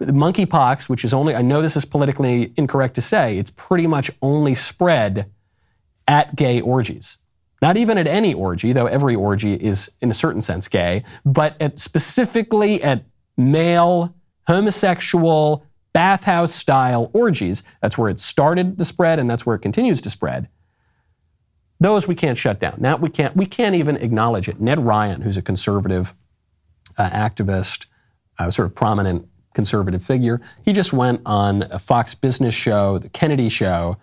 [0.01, 4.09] Monkeypox, which is only, I know this is politically incorrect to say, it's pretty much
[4.23, 5.31] only spread
[6.07, 7.19] at gay orgies.
[7.61, 11.55] Not even at any orgy, though every orgy is in a certain sense gay, but
[11.61, 13.03] at specifically at
[13.37, 14.15] male,
[14.47, 17.61] homosexual, bathhouse style orgies.
[17.83, 20.49] That's where it started the spread and that's where it continues to spread.
[21.83, 22.75] Those we can't shut down.
[22.77, 24.61] Now we can't we can't even acknowledge it.
[24.61, 26.15] Ned Ryan, who's a conservative
[26.97, 27.87] uh, activist,
[28.39, 30.39] uh, sort of prominent conservative figure.
[30.63, 33.97] He just went on a Fox Business show, the Kennedy Show,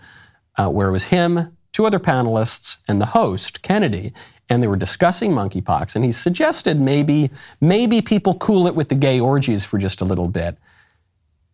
[0.58, 4.12] uh, where it was him, two other panelists, and the host, Kennedy,
[4.50, 5.96] and they were discussing monkeypox.
[5.96, 7.30] And he suggested maybe
[7.62, 10.58] maybe people cool it with the gay orgies for just a little bit.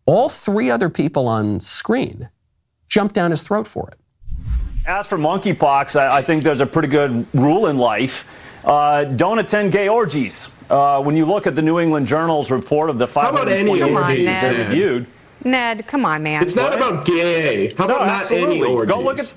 [0.05, 2.27] All three other people on screen
[2.89, 3.97] jumped down his throat for it.
[4.87, 8.25] As for monkeypox, I, I think there's a pretty good rule in life.
[8.63, 10.49] Uh, don't attend gay orgies.
[10.69, 13.91] Uh, when you look at the New England Journal's report of the How about 528
[13.91, 15.07] orgies, cases they reviewed,
[15.43, 16.41] Ned, come on, man.
[16.41, 17.73] It's not about gay.
[17.73, 18.95] How about No, not any orgies?
[18.95, 19.33] Go look at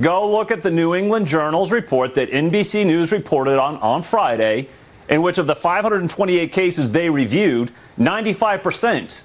[0.00, 4.68] go look at the New England Journal's report that NBC News reported on on Friday,
[5.08, 9.24] in which of the 528 cases they reviewed, 95 percent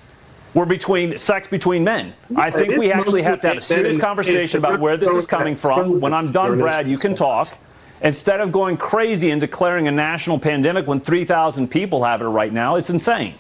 [0.56, 2.14] were between sex between men.
[2.36, 5.56] I think we actually have to have a serious conversation about where this is coming
[5.56, 6.00] from.
[6.00, 7.56] When I'm done, Brad, you can talk.
[8.02, 12.52] Instead of going crazy and declaring a national pandemic when 3,000 people have it right
[12.52, 13.36] now, it's insane.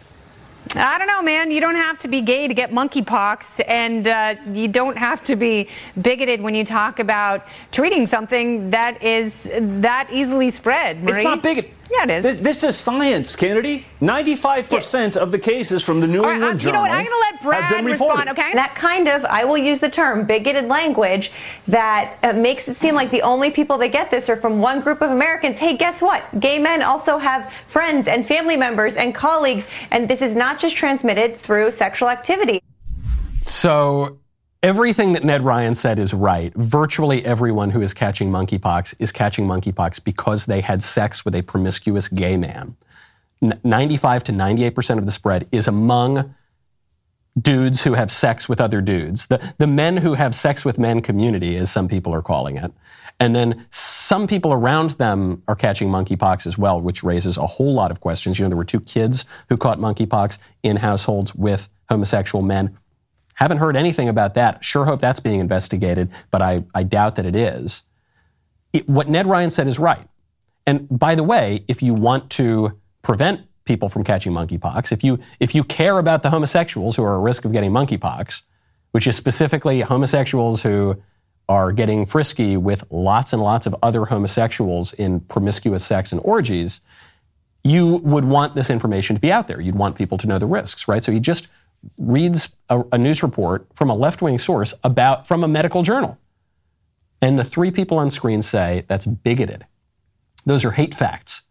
[0.73, 1.51] I don't know, man.
[1.51, 5.35] You don't have to be gay to get monkeypox, and uh, you don't have to
[5.35, 5.69] be
[6.01, 11.03] bigoted when you talk about treating something that is that easily spread.
[11.03, 11.17] Marie.
[11.17, 11.73] It's not big.
[11.91, 12.23] Yeah, it is.
[12.23, 13.85] This, this is science, Kennedy.
[14.01, 16.91] 95% of the cases from the New All right, England uh, you Journal know what?
[16.91, 18.19] I'm going to let have Brad been respond.
[18.19, 18.31] reported.
[18.39, 18.53] Okay.
[18.53, 21.31] That kind of, I will use the term, bigoted language
[21.67, 24.81] that uh, makes it seem like the only people that get this are from one
[24.81, 25.57] group of Americans.
[25.57, 26.23] Hey, guess what?
[26.39, 30.75] Gay men also have friends and family members and colleagues, and this is not just
[30.75, 32.61] transmitted through sexual activity.
[33.41, 34.19] So
[34.65, 36.51] everything that Ned Ryan said is right.
[36.55, 41.43] Virtually everyone who is catching monkeypox is catching monkeypox because they had sex with a
[41.43, 42.75] promiscuous gay man.
[43.43, 46.33] N- 95 to 98% of the spread is among
[47.39, 49.27] dudes who have sex with other dudes.
[49.27, 52.73] The, the men who have sex with men community, as some people are calling it.
[53.19, 57.75] And then some people around them are catching monkeypox as well, which raises a whole
[57.75, 58.39] lot of questions.
[58.39, 62.75] You know, there were two kids who caught monkeypox in households with homosexual men.
[63.35, 64.63] Haven't heard anything about that.
[64.63, 67.83] Sure hope that's being investigated, but I, I doubt that it is.
[68.73, 70.07] It- what Ned Ryan said is right.
[70.67, 75.19] And by the way, if you want to prevent people from catching monkeypox, if you
[75.39, 78.41] if you care about the homosexuals who are at risk of getting monkeypox,
[78.91, 81.01] which is specifically homosexuals who
[81.47, 86.81] are getting frisky with lots and lots of other homosexuals in promiscuous sex and orgies,
[87.63, 89.61] you would want this information to be out there.
[89.61, 91.03] You'd want people to know the risks, right?
[91.03, 91.47] So he just
[91.97, 96.17] reads a, a news report from a left-wing source about from a medical journal.
[97.21, 99.65] And the three people on screen say that's bigoted.
[100.45, 101.43] Those are hate facts.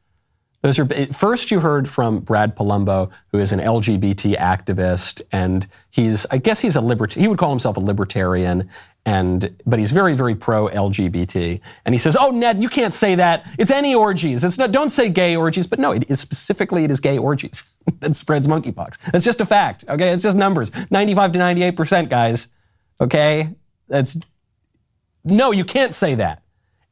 [0.62, 6.24] Those are first you heard from Brad Polumbo, who is an LGBT activist, and he's
[6.30, 8.70] I guess he's a libert he would call himself a libertarian,
[9.06, 13.14] and but he's very very pro LGBT, and he says, "Oh Ned, you can't say
[13.16, 13.46] that.
[13.58, 14.42] It's any orgies.
[14.44, 14.72] It's not.
[14.72, 17.64] Don't say gay orgies." But no, it is specifically it is gay orgies
[18.00, 18.98] that spreads monkeypox.
[19.12, 19.84] That's just a fact.
[19.88, 20.70] Okay, it's just numbers.
[20.90, 22.48] Ninety-five to ninety-eight percent, guys.
[23.00, 23.50] Okay,
[23.88, 24.16] that's
[25.24, 26.42] no, you can't say that.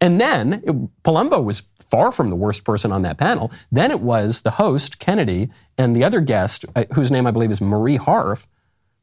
[0.00, 3.52] And then it- Polumbo was far from the worst person on that panel.
[3.70, 7.50] Then it was the host, Kennedy, and the other guest, uh, whose name I believe
[7.50, 8.46] is Marie Harf,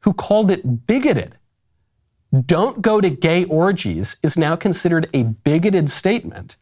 [0.00, 1.36] who called it bigoted.
[2.46, 6.56] Don't go to gay orgies is now considered a bigoted statement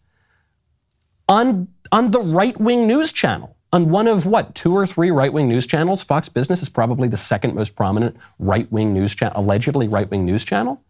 [1.28, 3.54] on, on the right wing news channel.
[3.70, 6.02] On one of what, two or three right wing news channels?
[6.02, 10.24] Fox Business is probably the second most prominent right wing news channel, allegedly right wing
[10.24, 10.83] news channel.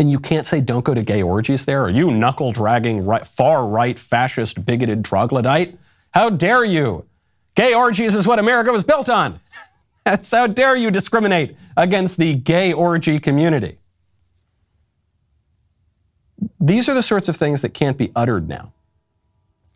[0.00, 1.84] And you can't say don't go to gay orgies there.
[1.84, 5.78] Are you knuckle dragging right, far right fascist bigoted troglodyte?
[6.10, 7.06] How dare you?
[7.54, 9.38] Gay orgies is what America was built on.
[10.04, 13.78] That's how dare you discriminate against the gay orgy community.
[16.60, 18.72] These are the sorts of things that can't be uttered now.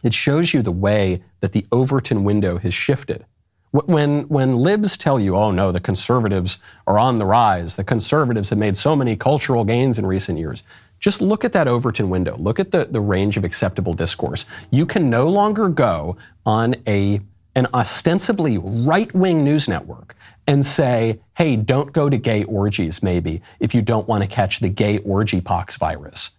[0.02, 3.24] It shows you the way that the Overton window has shifted.
[3.70, 8.50] When, when libs tell you, oh no, the conservatives are on the rise, the conservatives
[8.50, 10.62] have made so many cultural gains in recent years,
[10.98, 12.36] just look at that Overton window.
[12.38, 14.46] Look at the, the range of acceptable discourse.
[14.70, 17.20] You can no longer go on a,
[17.56, 20.14] an ostensibly right wing news network
[20.46, 24.60] and say, hey, don't go to gay orgies, maybe, if you don't want to catch
[24.60, 26.30] the gay orgy pox virus.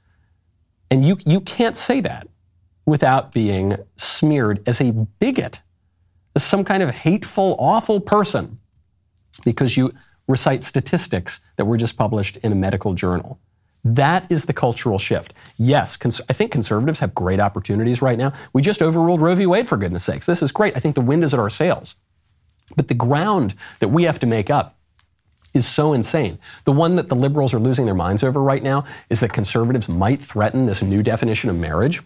[0.90, 2.28] And you, you can't say that
[2.86, 5.60] without being smeared as a bigot,
[6.36, 8.60] as some kind of hateful, awful person,
[9.44, 9.92] because you
[10.28, 13.40] recite statistics that were just published in a medical journal.
[13.84, 15.34] That is the cultural shift.
[15.58, 18.34] Yes, cons- I think conservatives have great opportunities right now.
[18.54, 19.46] We just overruled Roe v.
[19.46, 20.26] Wade, for goodness sakes.
[20.26, 20.76] This is great.
[20.76, 21.96] I think the wind is at our sails.
[22.76, 24.78] But the ground that we have to make up
[25.54, 26.38] is so insane.
[26.66, 29.88] The one that the liberals are losing their minds over right now is that conservatives
[29.88, 32.02] might threaten this new definition of marriage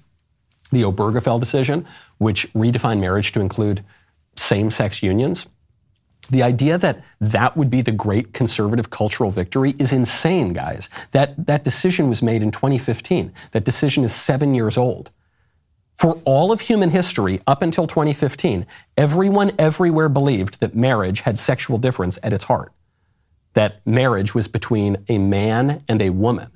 [0.71, 1.85] the Obergefell decision,
[2.17, 3.83] which redefined marriage to include
[4.35, 5.45] same sex unions.
[6.31, 10.89] The idea that that would be the great conservative cultural victory is insane, guys.
[11.11, 13.33] That, that decision was made in 2015.
[13.51, 15.11] That decision is seven years old.
[15.93, 18.65] For all of human history, up until 2015,
[18.97, 22.71] everyone everywhere believed that marriage had sexual difference at its heart.
[23.53, 26.49] That marriage was between a man and a woman.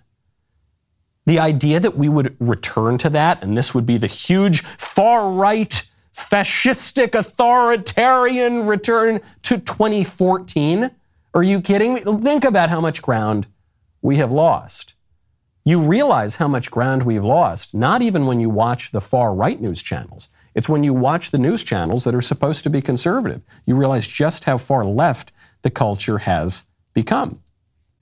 [1.26, 5.30] The idea that we would return to that, and this would be the huge far
[5.30, 5.84] right,
[6.16, 10.90] fascistic, authoritarian return to 2014.
[11.34, 12.02] Are you kidding me?
[12.02, 13.48] Think about how much ground
[14.02, 14.94] we have lost.
[15.66, 19.60] You realize how much ground we've lost, not even when you watch the far right
[19.60, 20.30] news channels.
[20.54, 23.42] It's when you watch the news channels that are supposed to be conservative.
[23.66, 25.32] You realize just how far left
[25.64, 27.42] the culture has become.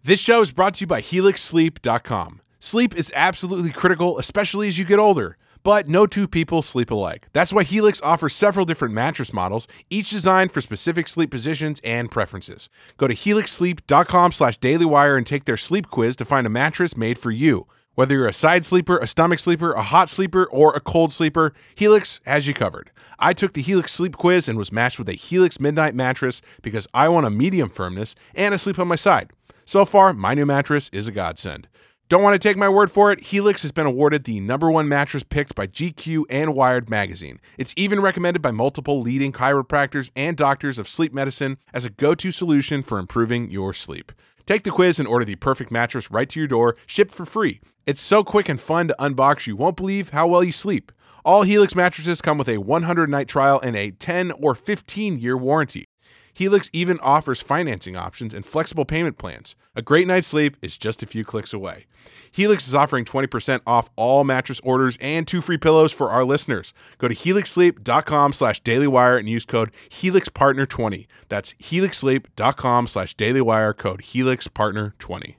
[0.03, 2.41] This show is brought to you by HelixSleep.com.
[2.59, 5.37] Sleep is absolutely critical, especially as you get older.
[5.63, 7.27] But no two people sleep alike.
[7.31, 12.11] That's why Helix offers several different mattress models, each designed for specific sleep positions and
[12.11, 12.67] preferences.
[12.97, 17.17] Go to helixsleep.com slash dailywire and take their sleep quiz to find a mattress made
[17.17, 17.65] for you.
[17.95, 21.53] Whether you're a side sleeper, a stomach sleeper, a hot sleeper, or a cold sleeper,
[21.75, 22.91] Helix has you covered.
[23.19, 26.87] I took the Helix sleep quiz and was matched with a Helix Midnight mattress because
[26.93, 29.31] I want a medium firmness and a sleep on my side.
[29.63, 31.69] So far, my new mattress is a godsend.
[32.09, 33.21] Don't want to take my word for it?
[33.21, 37.39] Helix has been awarded the number one mattress picked by GQ and Wired magazine.
[37.57, 42.13] It's even recommended by multiple leading chiropractors and doctors of sleep medicine as a go
[42.13, 44.11] to solution for improving your sleep.
[44.45, 47.61] Take the quiz and order the perfect mattress right to your door, shipped for free.
[47.85, 50.91] It's so quick and fun to unbox, you won't believe how well you sleep.
[51.23, 55.37] All Helix mattresses come with a 100 night trial and a 10 or 15 year
[55.37, 55.85] warranty.
[56.33, 59.55] Helix even offers financing options and flexible payment plans.
[59.75, 61.85] A great night's sleep is just a few clicks away.
[62.31, 66.73] Helix is offering 20% off all mattress orders and two free pillows for our listeners.
[66.97, 71.05] Go to helixsleep.com slash dailywire and use code HelixPartner20.
[71.29, 75.35] That's helixsleep.com slash dailywire code HelixPartner20.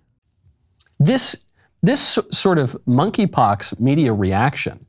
[1.01, 1.45] This,
[1.83, 4.87] this sort of monkeypox media reaction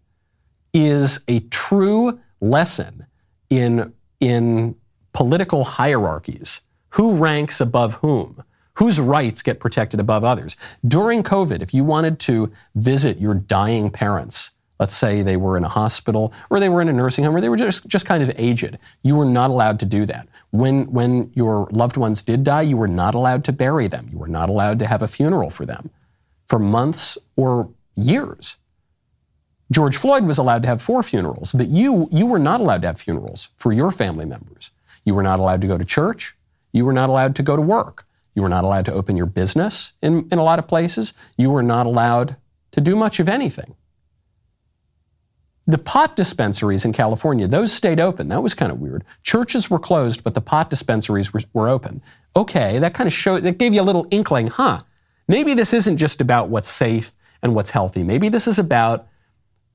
[0.74, 3.08] is a true lesson
[3.50, 4.76] in, in
[5.16, 6.60] political hierarchies.
[6.90, 8.44] Who ranks above whom?
[8.76, 10.58] Whose rights get protected above others?
[10.86, 15.64] During COVID, if you wanted to visit your dying parents, let's say they were in
[15.64, 18.22] a hospital or they were in a nursing home or they were just, just kind
[18.22, 20.28] of aged, you were not allowed to do that.
[20.52, 24.10] When, when your loved ones did die, you were not allowed to bury them.
[24.12, 25.92] You were not allowed to have a funeral for them
[26.50, 28.58] for months or years.
[29.72, 32.88] George Floyd was allowed to have four funerals, but you, you were not allowed to
[32.88, 34.72] have funerals for your family members.
[35.06, 36.36] You were not allowed to go to church.
[36.74, 38.06] You were not allowed to go to work.
[38.34, 41.14] You were not allowed to open your business in, in a lot of places.
[41.38, 42.36] You were not allowed
[42.72, 43.76] to do much of anything.
[45.68, 48.28] The pot dispensaries in California, those stayed open.
[48.28, 49.04] That was kind of weird.
[49.24, 52.04] Churches were closed, but the pot dispensaries were, were open.
[52.36, 54.82] Okay, that kind of showed, that gave you a little inkling, huh?
[55.28, 58.04] Maybe this isn't just about what's safe and what's healthy.
[58.04, 59.08] Maybe this is about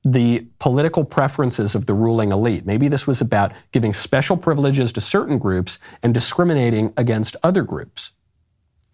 [0.03, 2.65] the political preferences of the ruling elite.
[2.65, 8.11] Maybe this was about giving special privileges to certain groups and discriminating against other groups.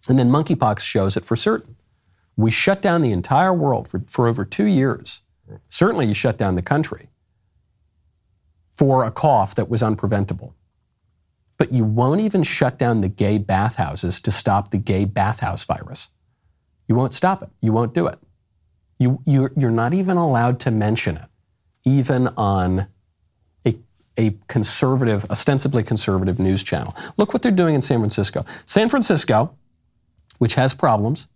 [0.08, 1.76] And then monkeypox shows it for certain.
[2.36, 5.22] We shut down the entire world for, for over two years.
[5.68, 7.08] Certainly, you shut down the country
[8.72, 10.52] for a cough that was unpreventable.
[11.56, 16.08] But you won't even shut down the gay bathhouses to stop the gay bathhouse virus.
[16.86, 17.48] You won't stop it.
[17.60, 18.18] You won't do it.
[18.98, 21.28] You, you're, you're not even allowed to mention it,
[21.84, 22.88] even on
[23.64, 23.76] a,
[24.16, 26.96] a conservative, ostensibly conservative news channel.
[27.16, 28.44] Look what they're doing in San Francisco.
[28.66, 29.54] San Francisco,
[30.38, 31.28] which has problems,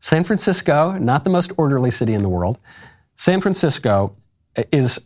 [0.00, 2.58] San Francisco, not the most orderly city in the world,
[3.16, 4.12] San Francisco
[4.70, 5.00] is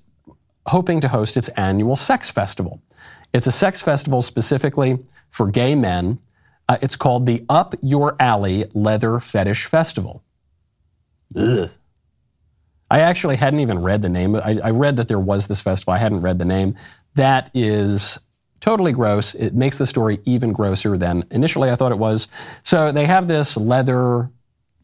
[0.66, 2.80] hoping to host its annual sex festival.
[3.32, 4.98] It's a sex festival specifically
[5.30, 6.18] for gay men.
[6.68, 10.22] Uh, it's called the Up Your Alley Leather Fetish Festival.
[11.36, 11.70] Ugh.
[12.90, 14.34] I actually hadn't even read the name.
[14.36, 15.92] I, I, read that there was this festival.
[15.92, 16.74] I hadn't read the name.
[17.14, 18.18] That is
[18.60, 19.34] totally gross.
[19.34, 22.28] It makes the story even grosser than initially I thought it was.
[22.62, 24.30] So they have this leather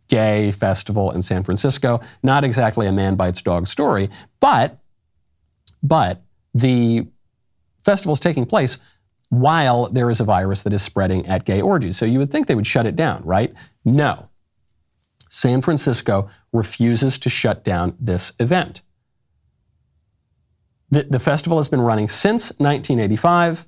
[0.09, 2.01] gay festival in San Francisco.
[2.23, 4.79] Not exactly a man bites dog story, but
[5.83, 6.23] but
[6.55, 7.07] the
[7.83, 8.79] festival is taking place
[9.29, 11.97] while there is a virus that is spreading at gay orgies.
[11.97, 13.53] So you would think they would shut it down, right?
[13.85, 14.29] No.
[15.35, 18.83] San Francisco refuses to shut down this event.
[20.91, 23.67] The, the, festival has been running since 1985,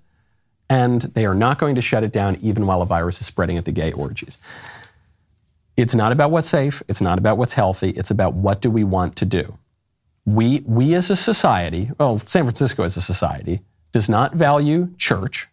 [0.70, 3.58] and they are not going to shut it down even while a virus is spreading
[3.58, 4.38] at the gay orgies.
[5.76, 8.84] It's not about what's safe, it's not about what's healthy, it's about what do we
[8.84, 9.58] want to do.
[10.24, 13.60] we, we as a society, well, San Francisco as a society,
[13.90, 15.48] does not value church,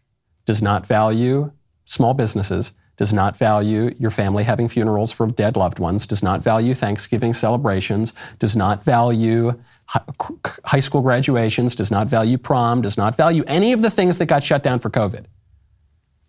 [0.45, 1.51] does not value
[1.86, 6.41] small businesses, does not value your family having funerals for dead loved ones, does not
[6.41, 13.15] value Thanksgiving celebrations, does not value high school graduations, does not value prom, does not
[13.15, 15.25] value any of the things that got shut down for COVID.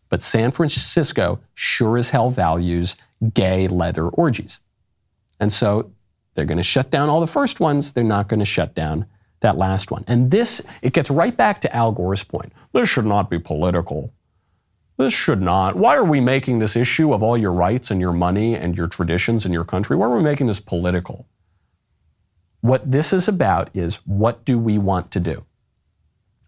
[0.08, 2.96] But San Francisco sure as hell values
[3.32, 4.60] gay leather orgies.
[5.40, 5.92] And so
[6.34, 7.92] they're going to shut down all the first ones.
[7.92, 9.06] They're not going to shut down
[9.40, 10.04] that last one.
[10.06, 12.52] And this, it gets right back to Al Gore's point.
[12.72, 14.12] This should not be political.
[14.96, 15.76] This should not.
[15.76, 18.86] Why are we making this issue of all your rights and your money and your
[18.86, 19.96] traditions in your country?
[19.96, 21.26] Why are we making this political?
[22.60, 25.44] What this is about is what do we want to do?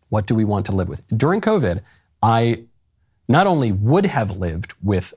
[0.09, 1.07] What do we want to live with?
[1.09, 1.83] During COVID,
[2.23, 2.65] I
[3.29, 5.13] not only would have lived with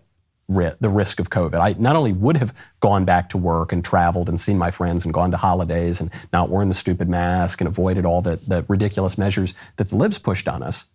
[0.50, 1.60] the risk of COVID.
[1.60, 5.06] I not only would have gone back to work and traveled and seen my friends
[5.06, 8.66] and gone to holidays and not worn the stupid mask and avoided all the, the
[8.68, 10.86] ridiculous measures that the libs pushed on us,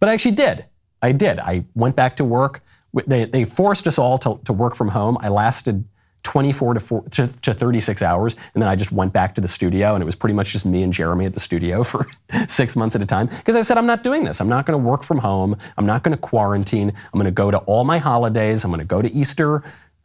[0.00, 0.64] but I actually did.
[1.02, 1.38] I did.
[1.38, 2.62] I went back to work.
[3.06, 5.18] They, they forced us all to, to work from home.
[5.20, 5.84] I lasted
[6.26, 8.34] 24 to, four, to, to, 36 hours.
[8.54, 10.66] And then I just went back to the studio, and it was pretty much just
[10.66, 12.08] me and Jeremy at the studio for
[12.48, 13.28] six months at a time.
[13.28, 14.40] Because I said, I'm not doing this.
[14.40, 15.56] I'm not going to work from home.
[15.76, 16.88] I'm not going to quarantine.
[16.88, 18.64] I'm going to go to all my holidays.
[18.64, 19.62] I'm going to go to Easter,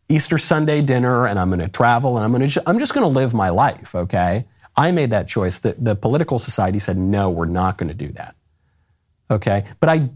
[0.10, 3.04] Easter Sunday dinner, and I'm going to travel, and I'm going to, I'm just going
[3.04, 4.46] to live my life, okay?
[4.76, 5.60] I made that choice.
[5.60, 8.36] The, the political society said, no, we're not going to do that.
[9.30, 9.66] Okay?
[9.80, 10.10] But I,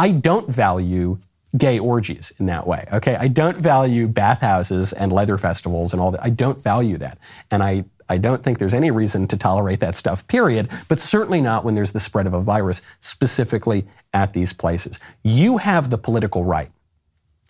[0.00, 1.18] I don't value
[1.58, 2.88] gay orgies in that way.
[2.90, 6.24] Okay, I don't value bathhouses and leather festivals and all that.
[6.24, 7.18] I don't value that,
[7.50, 10.26] and I I don't think there's any reason to tolerate that stuff.
[10.26, 10.70] Period.
[10.88, 14.98] But certainly not when there's the spread of a virus specifically at these places.
[15.22, 16.70] You have the political right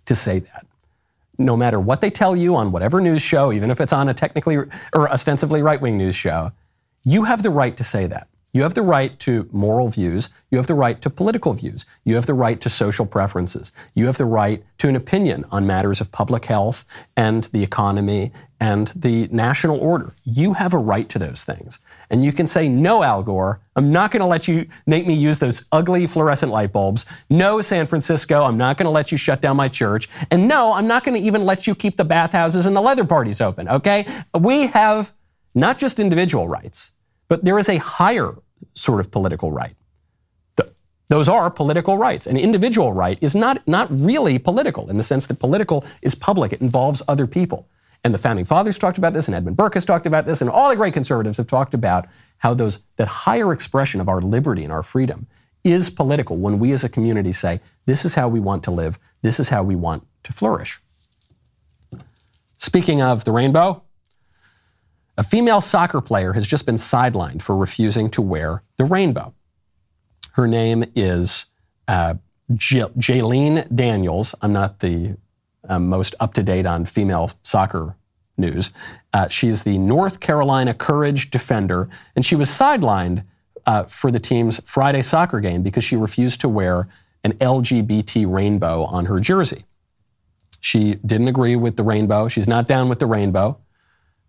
[0.07, 0.67] to say that.
[1.39, 4.15] No matter what they tell you on whatever news show, even if it's on a
[4.15, 6.51] technically or ostensibly right wing news show,
[7.05, 8.27] you have the right to say that.
[8.53, 10.31] You have the right to moral views.
[10.51, 11.87] You have the right to political views.
[12.05, 13.73] You have the right to social preferences.
[13.95, 16.85] You have the right to an opinion on matters of public health
[17.17, 20.15] and the economy and the national order.
[20.25, 21.79] You have a right to those things.
[22.11, 25.15] And you can say, no, Al Gore, I'm not going to let you make me
[25.15, 27.07] use those ugly fluorescent light bulbs.
[27.31, 30.09] No, San Francisco, I'm not going to let you shut down my church.
[30.31, 33.05] And no, I'm not going to even let you keep the bathhouses and the leather
[33.05, 34.07] parties open, okay?
[34.39, 35.13] We have
[35.55, 36.93] not just individual rights
[37.31, 38.35] but there is a higher
[38.75, 39.77] sort of political right.
[41.09, 42.27] those are political rights.
[42.27, 46.53] An individual right is not, not really political in the sense that political is public,
[46.53, 47.69] it involves other people.
[48.05, 50.49] And the founding fathers talked about this, and Edmund Burke has talked about this, and
[50.51, 52.07] all the great conservatives have talked about
[52.39, 55.27] how those that higher expression of our liberty and our freedom
[55.63, 58.99] is political when we as a community say, this is how we want to live,
[59.23, 60.81] this is how we want to flourish.
[62.57, 63.83] Speaking of the rainbow,
[65.21, 69.35] a female soccer player has just been sidelined for refusing to wear the rainbow.
[70.33, 71.45] Her name is
[71.87, 72.15] uh,
[72.55, 74.35] J- Jaelene Daniels.
[74.41, 75.19] I'm not the
[75.69, 77.97] uh, most up to date on female soccer
[78.39, 78.71] news.
[79.13, 83.23] Uh, she's the North Carolina Courage defender, and she was sidelined
[83.67, 86.89] uh, for the team's Friday soccer game because she refused to wear
[87.25, 89.67] an LGBT rainbow on her jersey.
[90.61, 92.29] She didn't agree with the rainbow.
[92.29, 93.61] She's not down with the rainbow.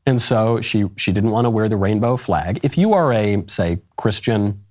[0.06, 2.60] And so she, she didn't want to wear the rainbow flag.
[2.64, 4.64] If you are a, say, Christian,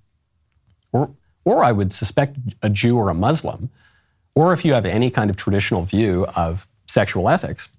[0.91, 1.11] or,
[1.45, 3.69] or I would suspect a Jew or a Muslim,
[4.35, 7.69] or if you have any kind of traditional view of sexual ethics,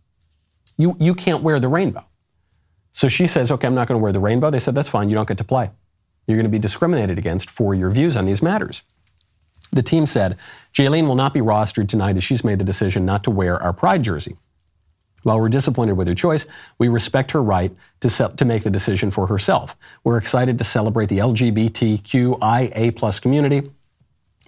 [0.78, 2.04] you, you can't wear the rainbow.
[2.92, 4.50] So she says, okay, I'm not going to wear the rainbow.
[4.50, 5.70] They said, that's fine, you don't get to play.
[6.26, 8.82] You're going to be discriminated against for your views on these matters.
[9.72, 10.36] The team said,
[10.74, 13.72] Jaelene will not be rostered tonight as she's made the decision not to wear our
[13.72, 14.36] pride jersey.
[15.22, 16.46] While we're disappointed with her choice,
[16.78, 19.76] we respect her right to, se- to make the decision for herself.
[20.02, 23.70] We're excited to celebrate the LGBTQIA plus community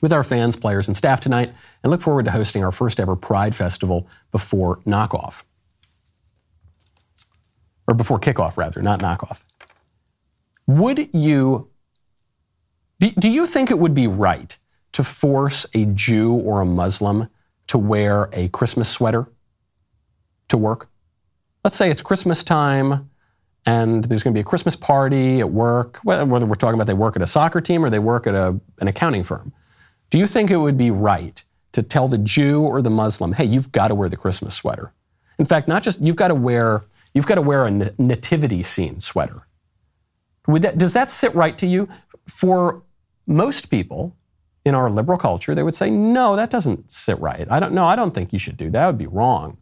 [0.01, 1.53] with our fans, players, and staff tonight,
[1.83, 5.43] and look forward to hosting our first ever Pride Festival before knockoff.
[7.87, 9.43] Or before kickoff, rather, not knockoff.
[10.66, 11.70] Would you,
[12.99, 14.57] do, do you think it would be right
[14.93, 17.29] to force a Jew or a Muslim
[17.68, 19.29] to wear a Christmas sweater?
[20.49, 20.88] To work.
[21.64, 23.11] Let's say it's Christmas time
[23.66, 26.95] and there's going to be a Christmas party at work, whether we're talking about they
[26.95, 29.53] work at a soccer team or they work at a, an accounting firm.
[30.11, 31.42] Do you think it would be right
[31.72, 34.92] to tell the Jew or the Muslim, hey, you've got to wear the Christmas sweater?
[35.38, 36.84] In fact, not just you've got to wear
[37.14, 39.47] you've got to wear a nativity scene sweater.
[40.47, 41.88] That, does that sit right to you?
[42.28, 42.82] For
[43.26, 44.16] most people
[44.64, 47.47] in our liberal culture, they would say, no, that doesn't sit right.
[47.51, 47.84] I don't know.
[47.84, 48.72] I don't think you should do that.
[48.72, 49.59] That would be wrong.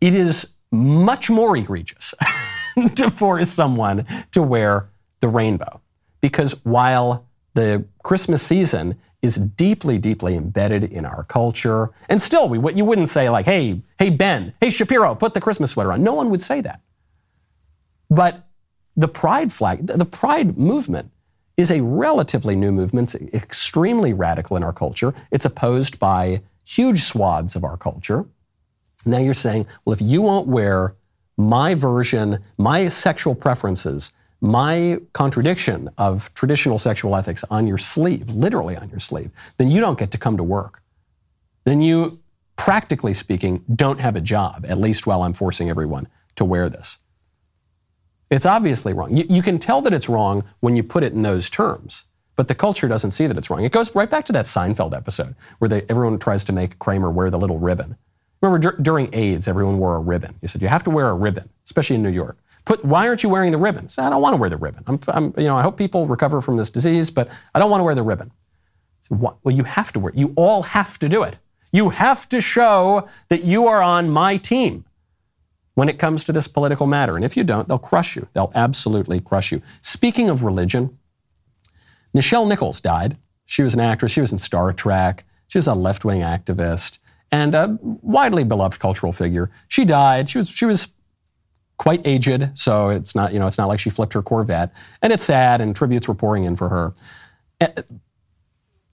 [0.00, 2.14] It is much more egregious
[2.94, 4.88] to force someone to wear
[5.20, 5.80] the rainbow.
[6.20, 12.74] Because while the Christmas season is deeply, deeply embedded in our culture, and still, we,
[12.74, 16.02] you wouldn't say, like, hey, hey, Ben, hey, Shapiro, put the Christmas sweater on.
[16.02, 16.80] No one would say that.
[18.10, 18.46] But
[18.96, 21.10] the pride flag, the pride movement
[21.56, 25.12] is a relatively new movement, it's extremely radical in our culture.
[25.32, 28.26] It's opposed by huge swaths of our culture.
[29.06, 30.94] Now you're saying, well, if you won't wear
[31.36, 38.76] my version, my sexual preferences, my contradiction of traditional sexual ethics on your sleeve, literally
[38.76, 40.82] on your sleeve, then you don't get to come to work.
[41.64, 42.20] Then you,
[42.56, 46.98] practically speaking, don't have a job, at least while I'm forcing everyone to wear this.
[48.30, 49.16] It's obviously wrong.
[49.16, 52.04] You, you, can tell that it's wrong when you put it in those terms,
[52.36, 53.64] but the culture doesn't see that it's wrong.
[53.64, 57.10] It goes right back to that Seinfeld episode where they, everyone tries to make Kramer
[57.10, 57.96] wear the little ribbon.
[58.40, 60.36] Remember, dur- during AIDS, everyone wore a ribbon.
[60.40, 62.38] You said, you have to wear a ribbon, especially in New York.
[62.64, 63.88] Put, why aren't you wearing the ribbon?
[63.98, 64.84] I, I don't want to wear the ribbon.
[64.86, 67.80] I'm, I'm, you know, I hope people recover from this disease, but I don't want
[67.80, 68.30] to wear the ribbon.
[69.08, 70.18] What, well, you have to wear it.
[70.18, 71.38] You all have to do it.
[71.72, 74.84] You have to show that you are on my team
[75.74, 77.16] when it comes to this political matter.
[77.16, 78.28] And if you don't, they'll crush you.
[78.34, 79.62] They'll absolutely crush you.
[79.80, 80.98] Speaking of religion,
[82.14, 83.16] Nichelle Nichols died.
[83.46, 84.12] She was an actress.
[84.12, 85.24] She was in Star Trek.
[85.46, 86.98] She was a left wing activist
[87.30, 89.50] and a widely beloved cultural figure.
[89.68, 90.28] She died.
[90.28, 90.88] She was she was
[91.76, 94.72] quite aged, so it's not you know it's not like she flipped her Corvette,
[95.02, 95.60] and it's sad.
[95.60, 96.94] And tributes were pouring in for her.
[97.60, 97.82] Eh,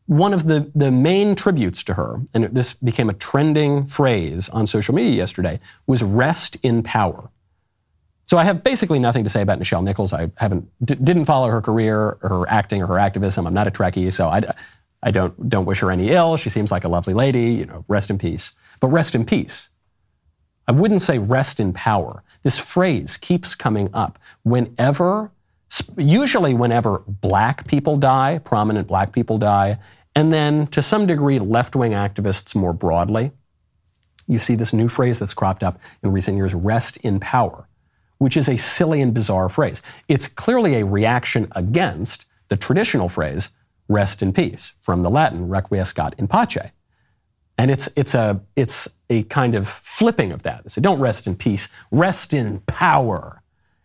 [0.07, 4.67] one of the, the main tributes to her, and this became a trending phrase on
[4.67, 7.29] social media yesterday, was rest in power.
[8.27, 10.13] So I have basically nothing to say about Nichelle Nichols.
[10.13, 13.45] I haven't d- didn't follow her career, or her acting, or her activism.
[13.45, 14.41] I'm not a Trekkie, so I,
[15.06, 16.36] I don't, don't wish her any ill.
[16.36, 18.53] She seems like a lovely lady, you know, rest in peace.
[18.80, 19.70] But rest in peace.
[20.68, 22.24] I wouldn't say rest in power.
[22.41, 25.32] This phrase keeps coming up whenever,
[25.95, 29.78] usually whenever black people die, prominent black people die,
[30.16, 33.32] and then to some degree left wing activists more broadly.
[34.28, 37.68] You see this new phrase that's cropped up in recent years rest in power,
[38.18, 39.84] which is a silly and bizarre phrase.
[40.08, 43.49] It's clearly a reaction against the traditional phrase
[43.88, 46.71] rest in peace, from the Latin requiescat in pace.
[47.57, 50.69] And it's, it's, a, it's a kind of flipping of that.
[50.71, 53.41] So don't rest in peace, rest in power.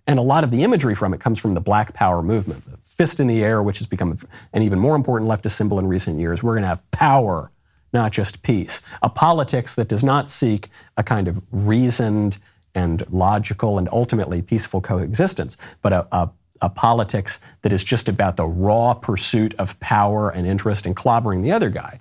[0.06, 2.68] And a lot of the imagery from it comes from the Black Power movement.
[2.68, 4.18] The fist in the air, which has become
[4.52, 6.42] an even more important leftist symbol in recent years.
[6.42, 7.52] We're going to have power,
[7.92, 8.82] not just peace.
[9.02, 12.38] A politics that does not seek a kind of reasoned
[12.74, 16.30] and logical and ultimately peaceful coexistence, but a, a
[16.62, 21.42] a politics that is just about the raw pursuit of power and interest and clobbering
[21.42, 22.00] the other guy.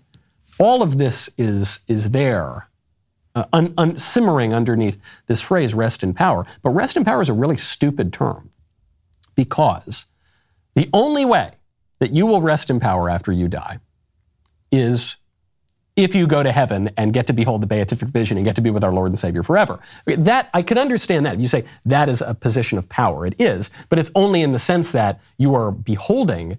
[0.60, 2.68] All of this is, is there,
[3.36, 6.46] uh, un, un, simmering underneath this phrase, rest in power.
[6.62, 8.52] But rest in power is a really stupid term
[9.36, 10.06] because
[10.76, 11.54] the only way
[12.00, 13.80] that you will rest in power after you die
[14.72, 15.16] is
[16.00, 18.62] if you go to heaven and get to behold the beatific vision and get to
[18.62, 19.80] be with our Lord and Savior forever.
[20.06, 21.36] That I can understand that.
[21.36, 24.54] If you say that is a position of power, it is, but it's only in
[24.54, 26.58] the sense that you are beholding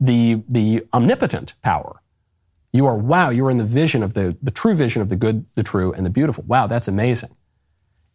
[0.00, 2.00] the the omnipotent power.
[2.72, 5.16] You are wow, you are in the vision of the, the true vision of the
[5.16, 6.44] good, the true, and the beautiful.
[6.46, 7.30] Wow, that's amazing.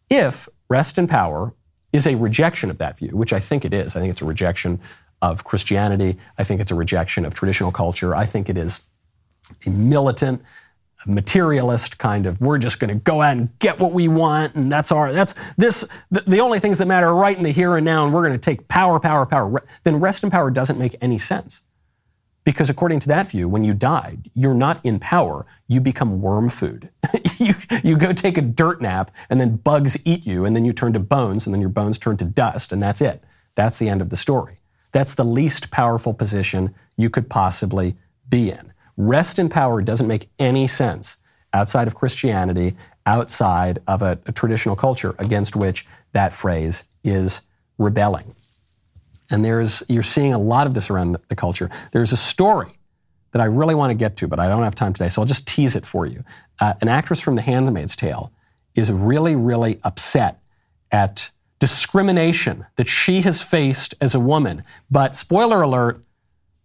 [0.08, 1.54] If rest in power
[1.92, 4.26] is a rejection of that view, which I think it is, I think it's a
[4.26, 4.80] rejection
[5.22, 6.18] of Christianity.
[6.38, 8.14] I think it's a rejection of traditional culture.
[8.14, 8.82] I think it is
[9.66, 10.42] a militant,
[11.06, 14.70] materialist kind of we're just going to go out and get what we want and
[14.70, 17.76] that's our that's this the, the, only things that matter are right in the here
[17.76, 20.78] and now and we're going to take power power power then rest in power doesn't
[20.78, 21.62] make any sense.
[22.44, 26.48] Because according to that view when you die you're not in power you become worm
[26.48, 26.90] food.
[27.38, 30.72] You you go take a dirt nap and then bugs eat you and then you
[30.72, 33.22] turn to bones and then your bones turn to dust and that's it.
[33.56, 34.58] That's the end of the story.
[34.92, 37.94] That's the least powerful position you could possibly
[38.26, 38.65] be in
[38.96, 41.18] Rest in power doesn't make any sense
[41.52, 47.42] outside of Christianity, outside of a, a traditional culture against which that phrase is
[47.78, 48.34] rebelling.
[49.30, 51.70] And there's, you're seeing a lot of this around the, culture.
[51.92, 52.78] There's a story
[53.32, 55.26] that I really want to get to, but I don't have time today, so I'll
[55.26, 56.24] just tease it for you.
[56.60, 58.32] Uh, an actress from The Handmaid's Tale
[58.74, 60.40] is really, really upset
[60.92, 64.62] at discrimination that she has faced as a woman.
[64.90, 66.02] But spoiler alert,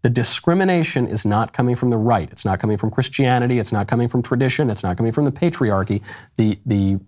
[0.01, 2.29] the discrimination is not coming from the right.
[2.31, 3.59] It's not coming from Christianity.
[3.59, 4.69] It's not coming from tradition.
[4.69, 6.01] It's not coming from the patriarchy.
[6.37, 6.99] The, the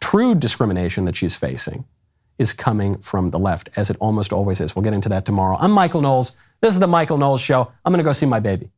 [0.00, 1.84] true discrimination that she's facing
[2.38, 4.76] is coming from the left, as it almost always is.
[4.76, 5.56] We'll get into that tomorrow.
[5.58, 6.32] I'm Michael Knowles.
[6.60, 7.72] This is the Michael Knowles Show.
[7.84, 8.70] I'm going to go see my baby.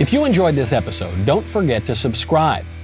[0.00, 2.66] If you enjoyed this episode, don't forget to subscribe.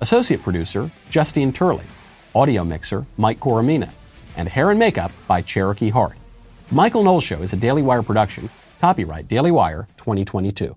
[0.00, 1.84] associate producer Justine Turley,
[2.34, 3.90] audio mixer Mike Coromina,
[4.36, 6.14] and hair and makeup by Cherokee Hart.
[6.70, 10.76] Michael Knowles Show is a Daily Wire production, copyright Daily Wire 2022.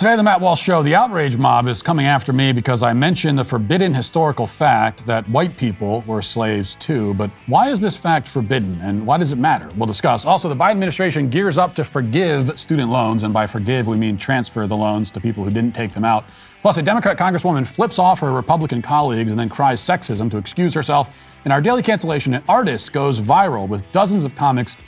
[0.00, 2.94] Today, on the Matt Walsh Show, the outrage mob is coming after me because I
[2.94, 7.12] mentioned the forbidden historical fact that white people were slaves too.
[7.12, 9.68] But why is this fact forbidden and why does it matter?
[9.76, 10.24] We'll discuss.
[10.24, 14.16] Also, the Biden administration gears up to forgive student loans, and by forgive, we mean
[14.16, 16.24] transfer the loans to people who didn't take them out.
[16.62, 20.72] Plus, a Democrat congresswoman flips off her Republican colleagues and then cries sexism to excuse
[20.72, 21.14] herself.
[21.44, 24.78] And our daily cancellation, an artist goes viral with dozens of comics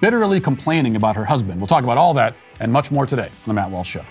[0.00, 1.60] bitterly complaining about her husband.
[1.60, 4.04] We'll talk about all that and much more today on The Matt Walsh Show.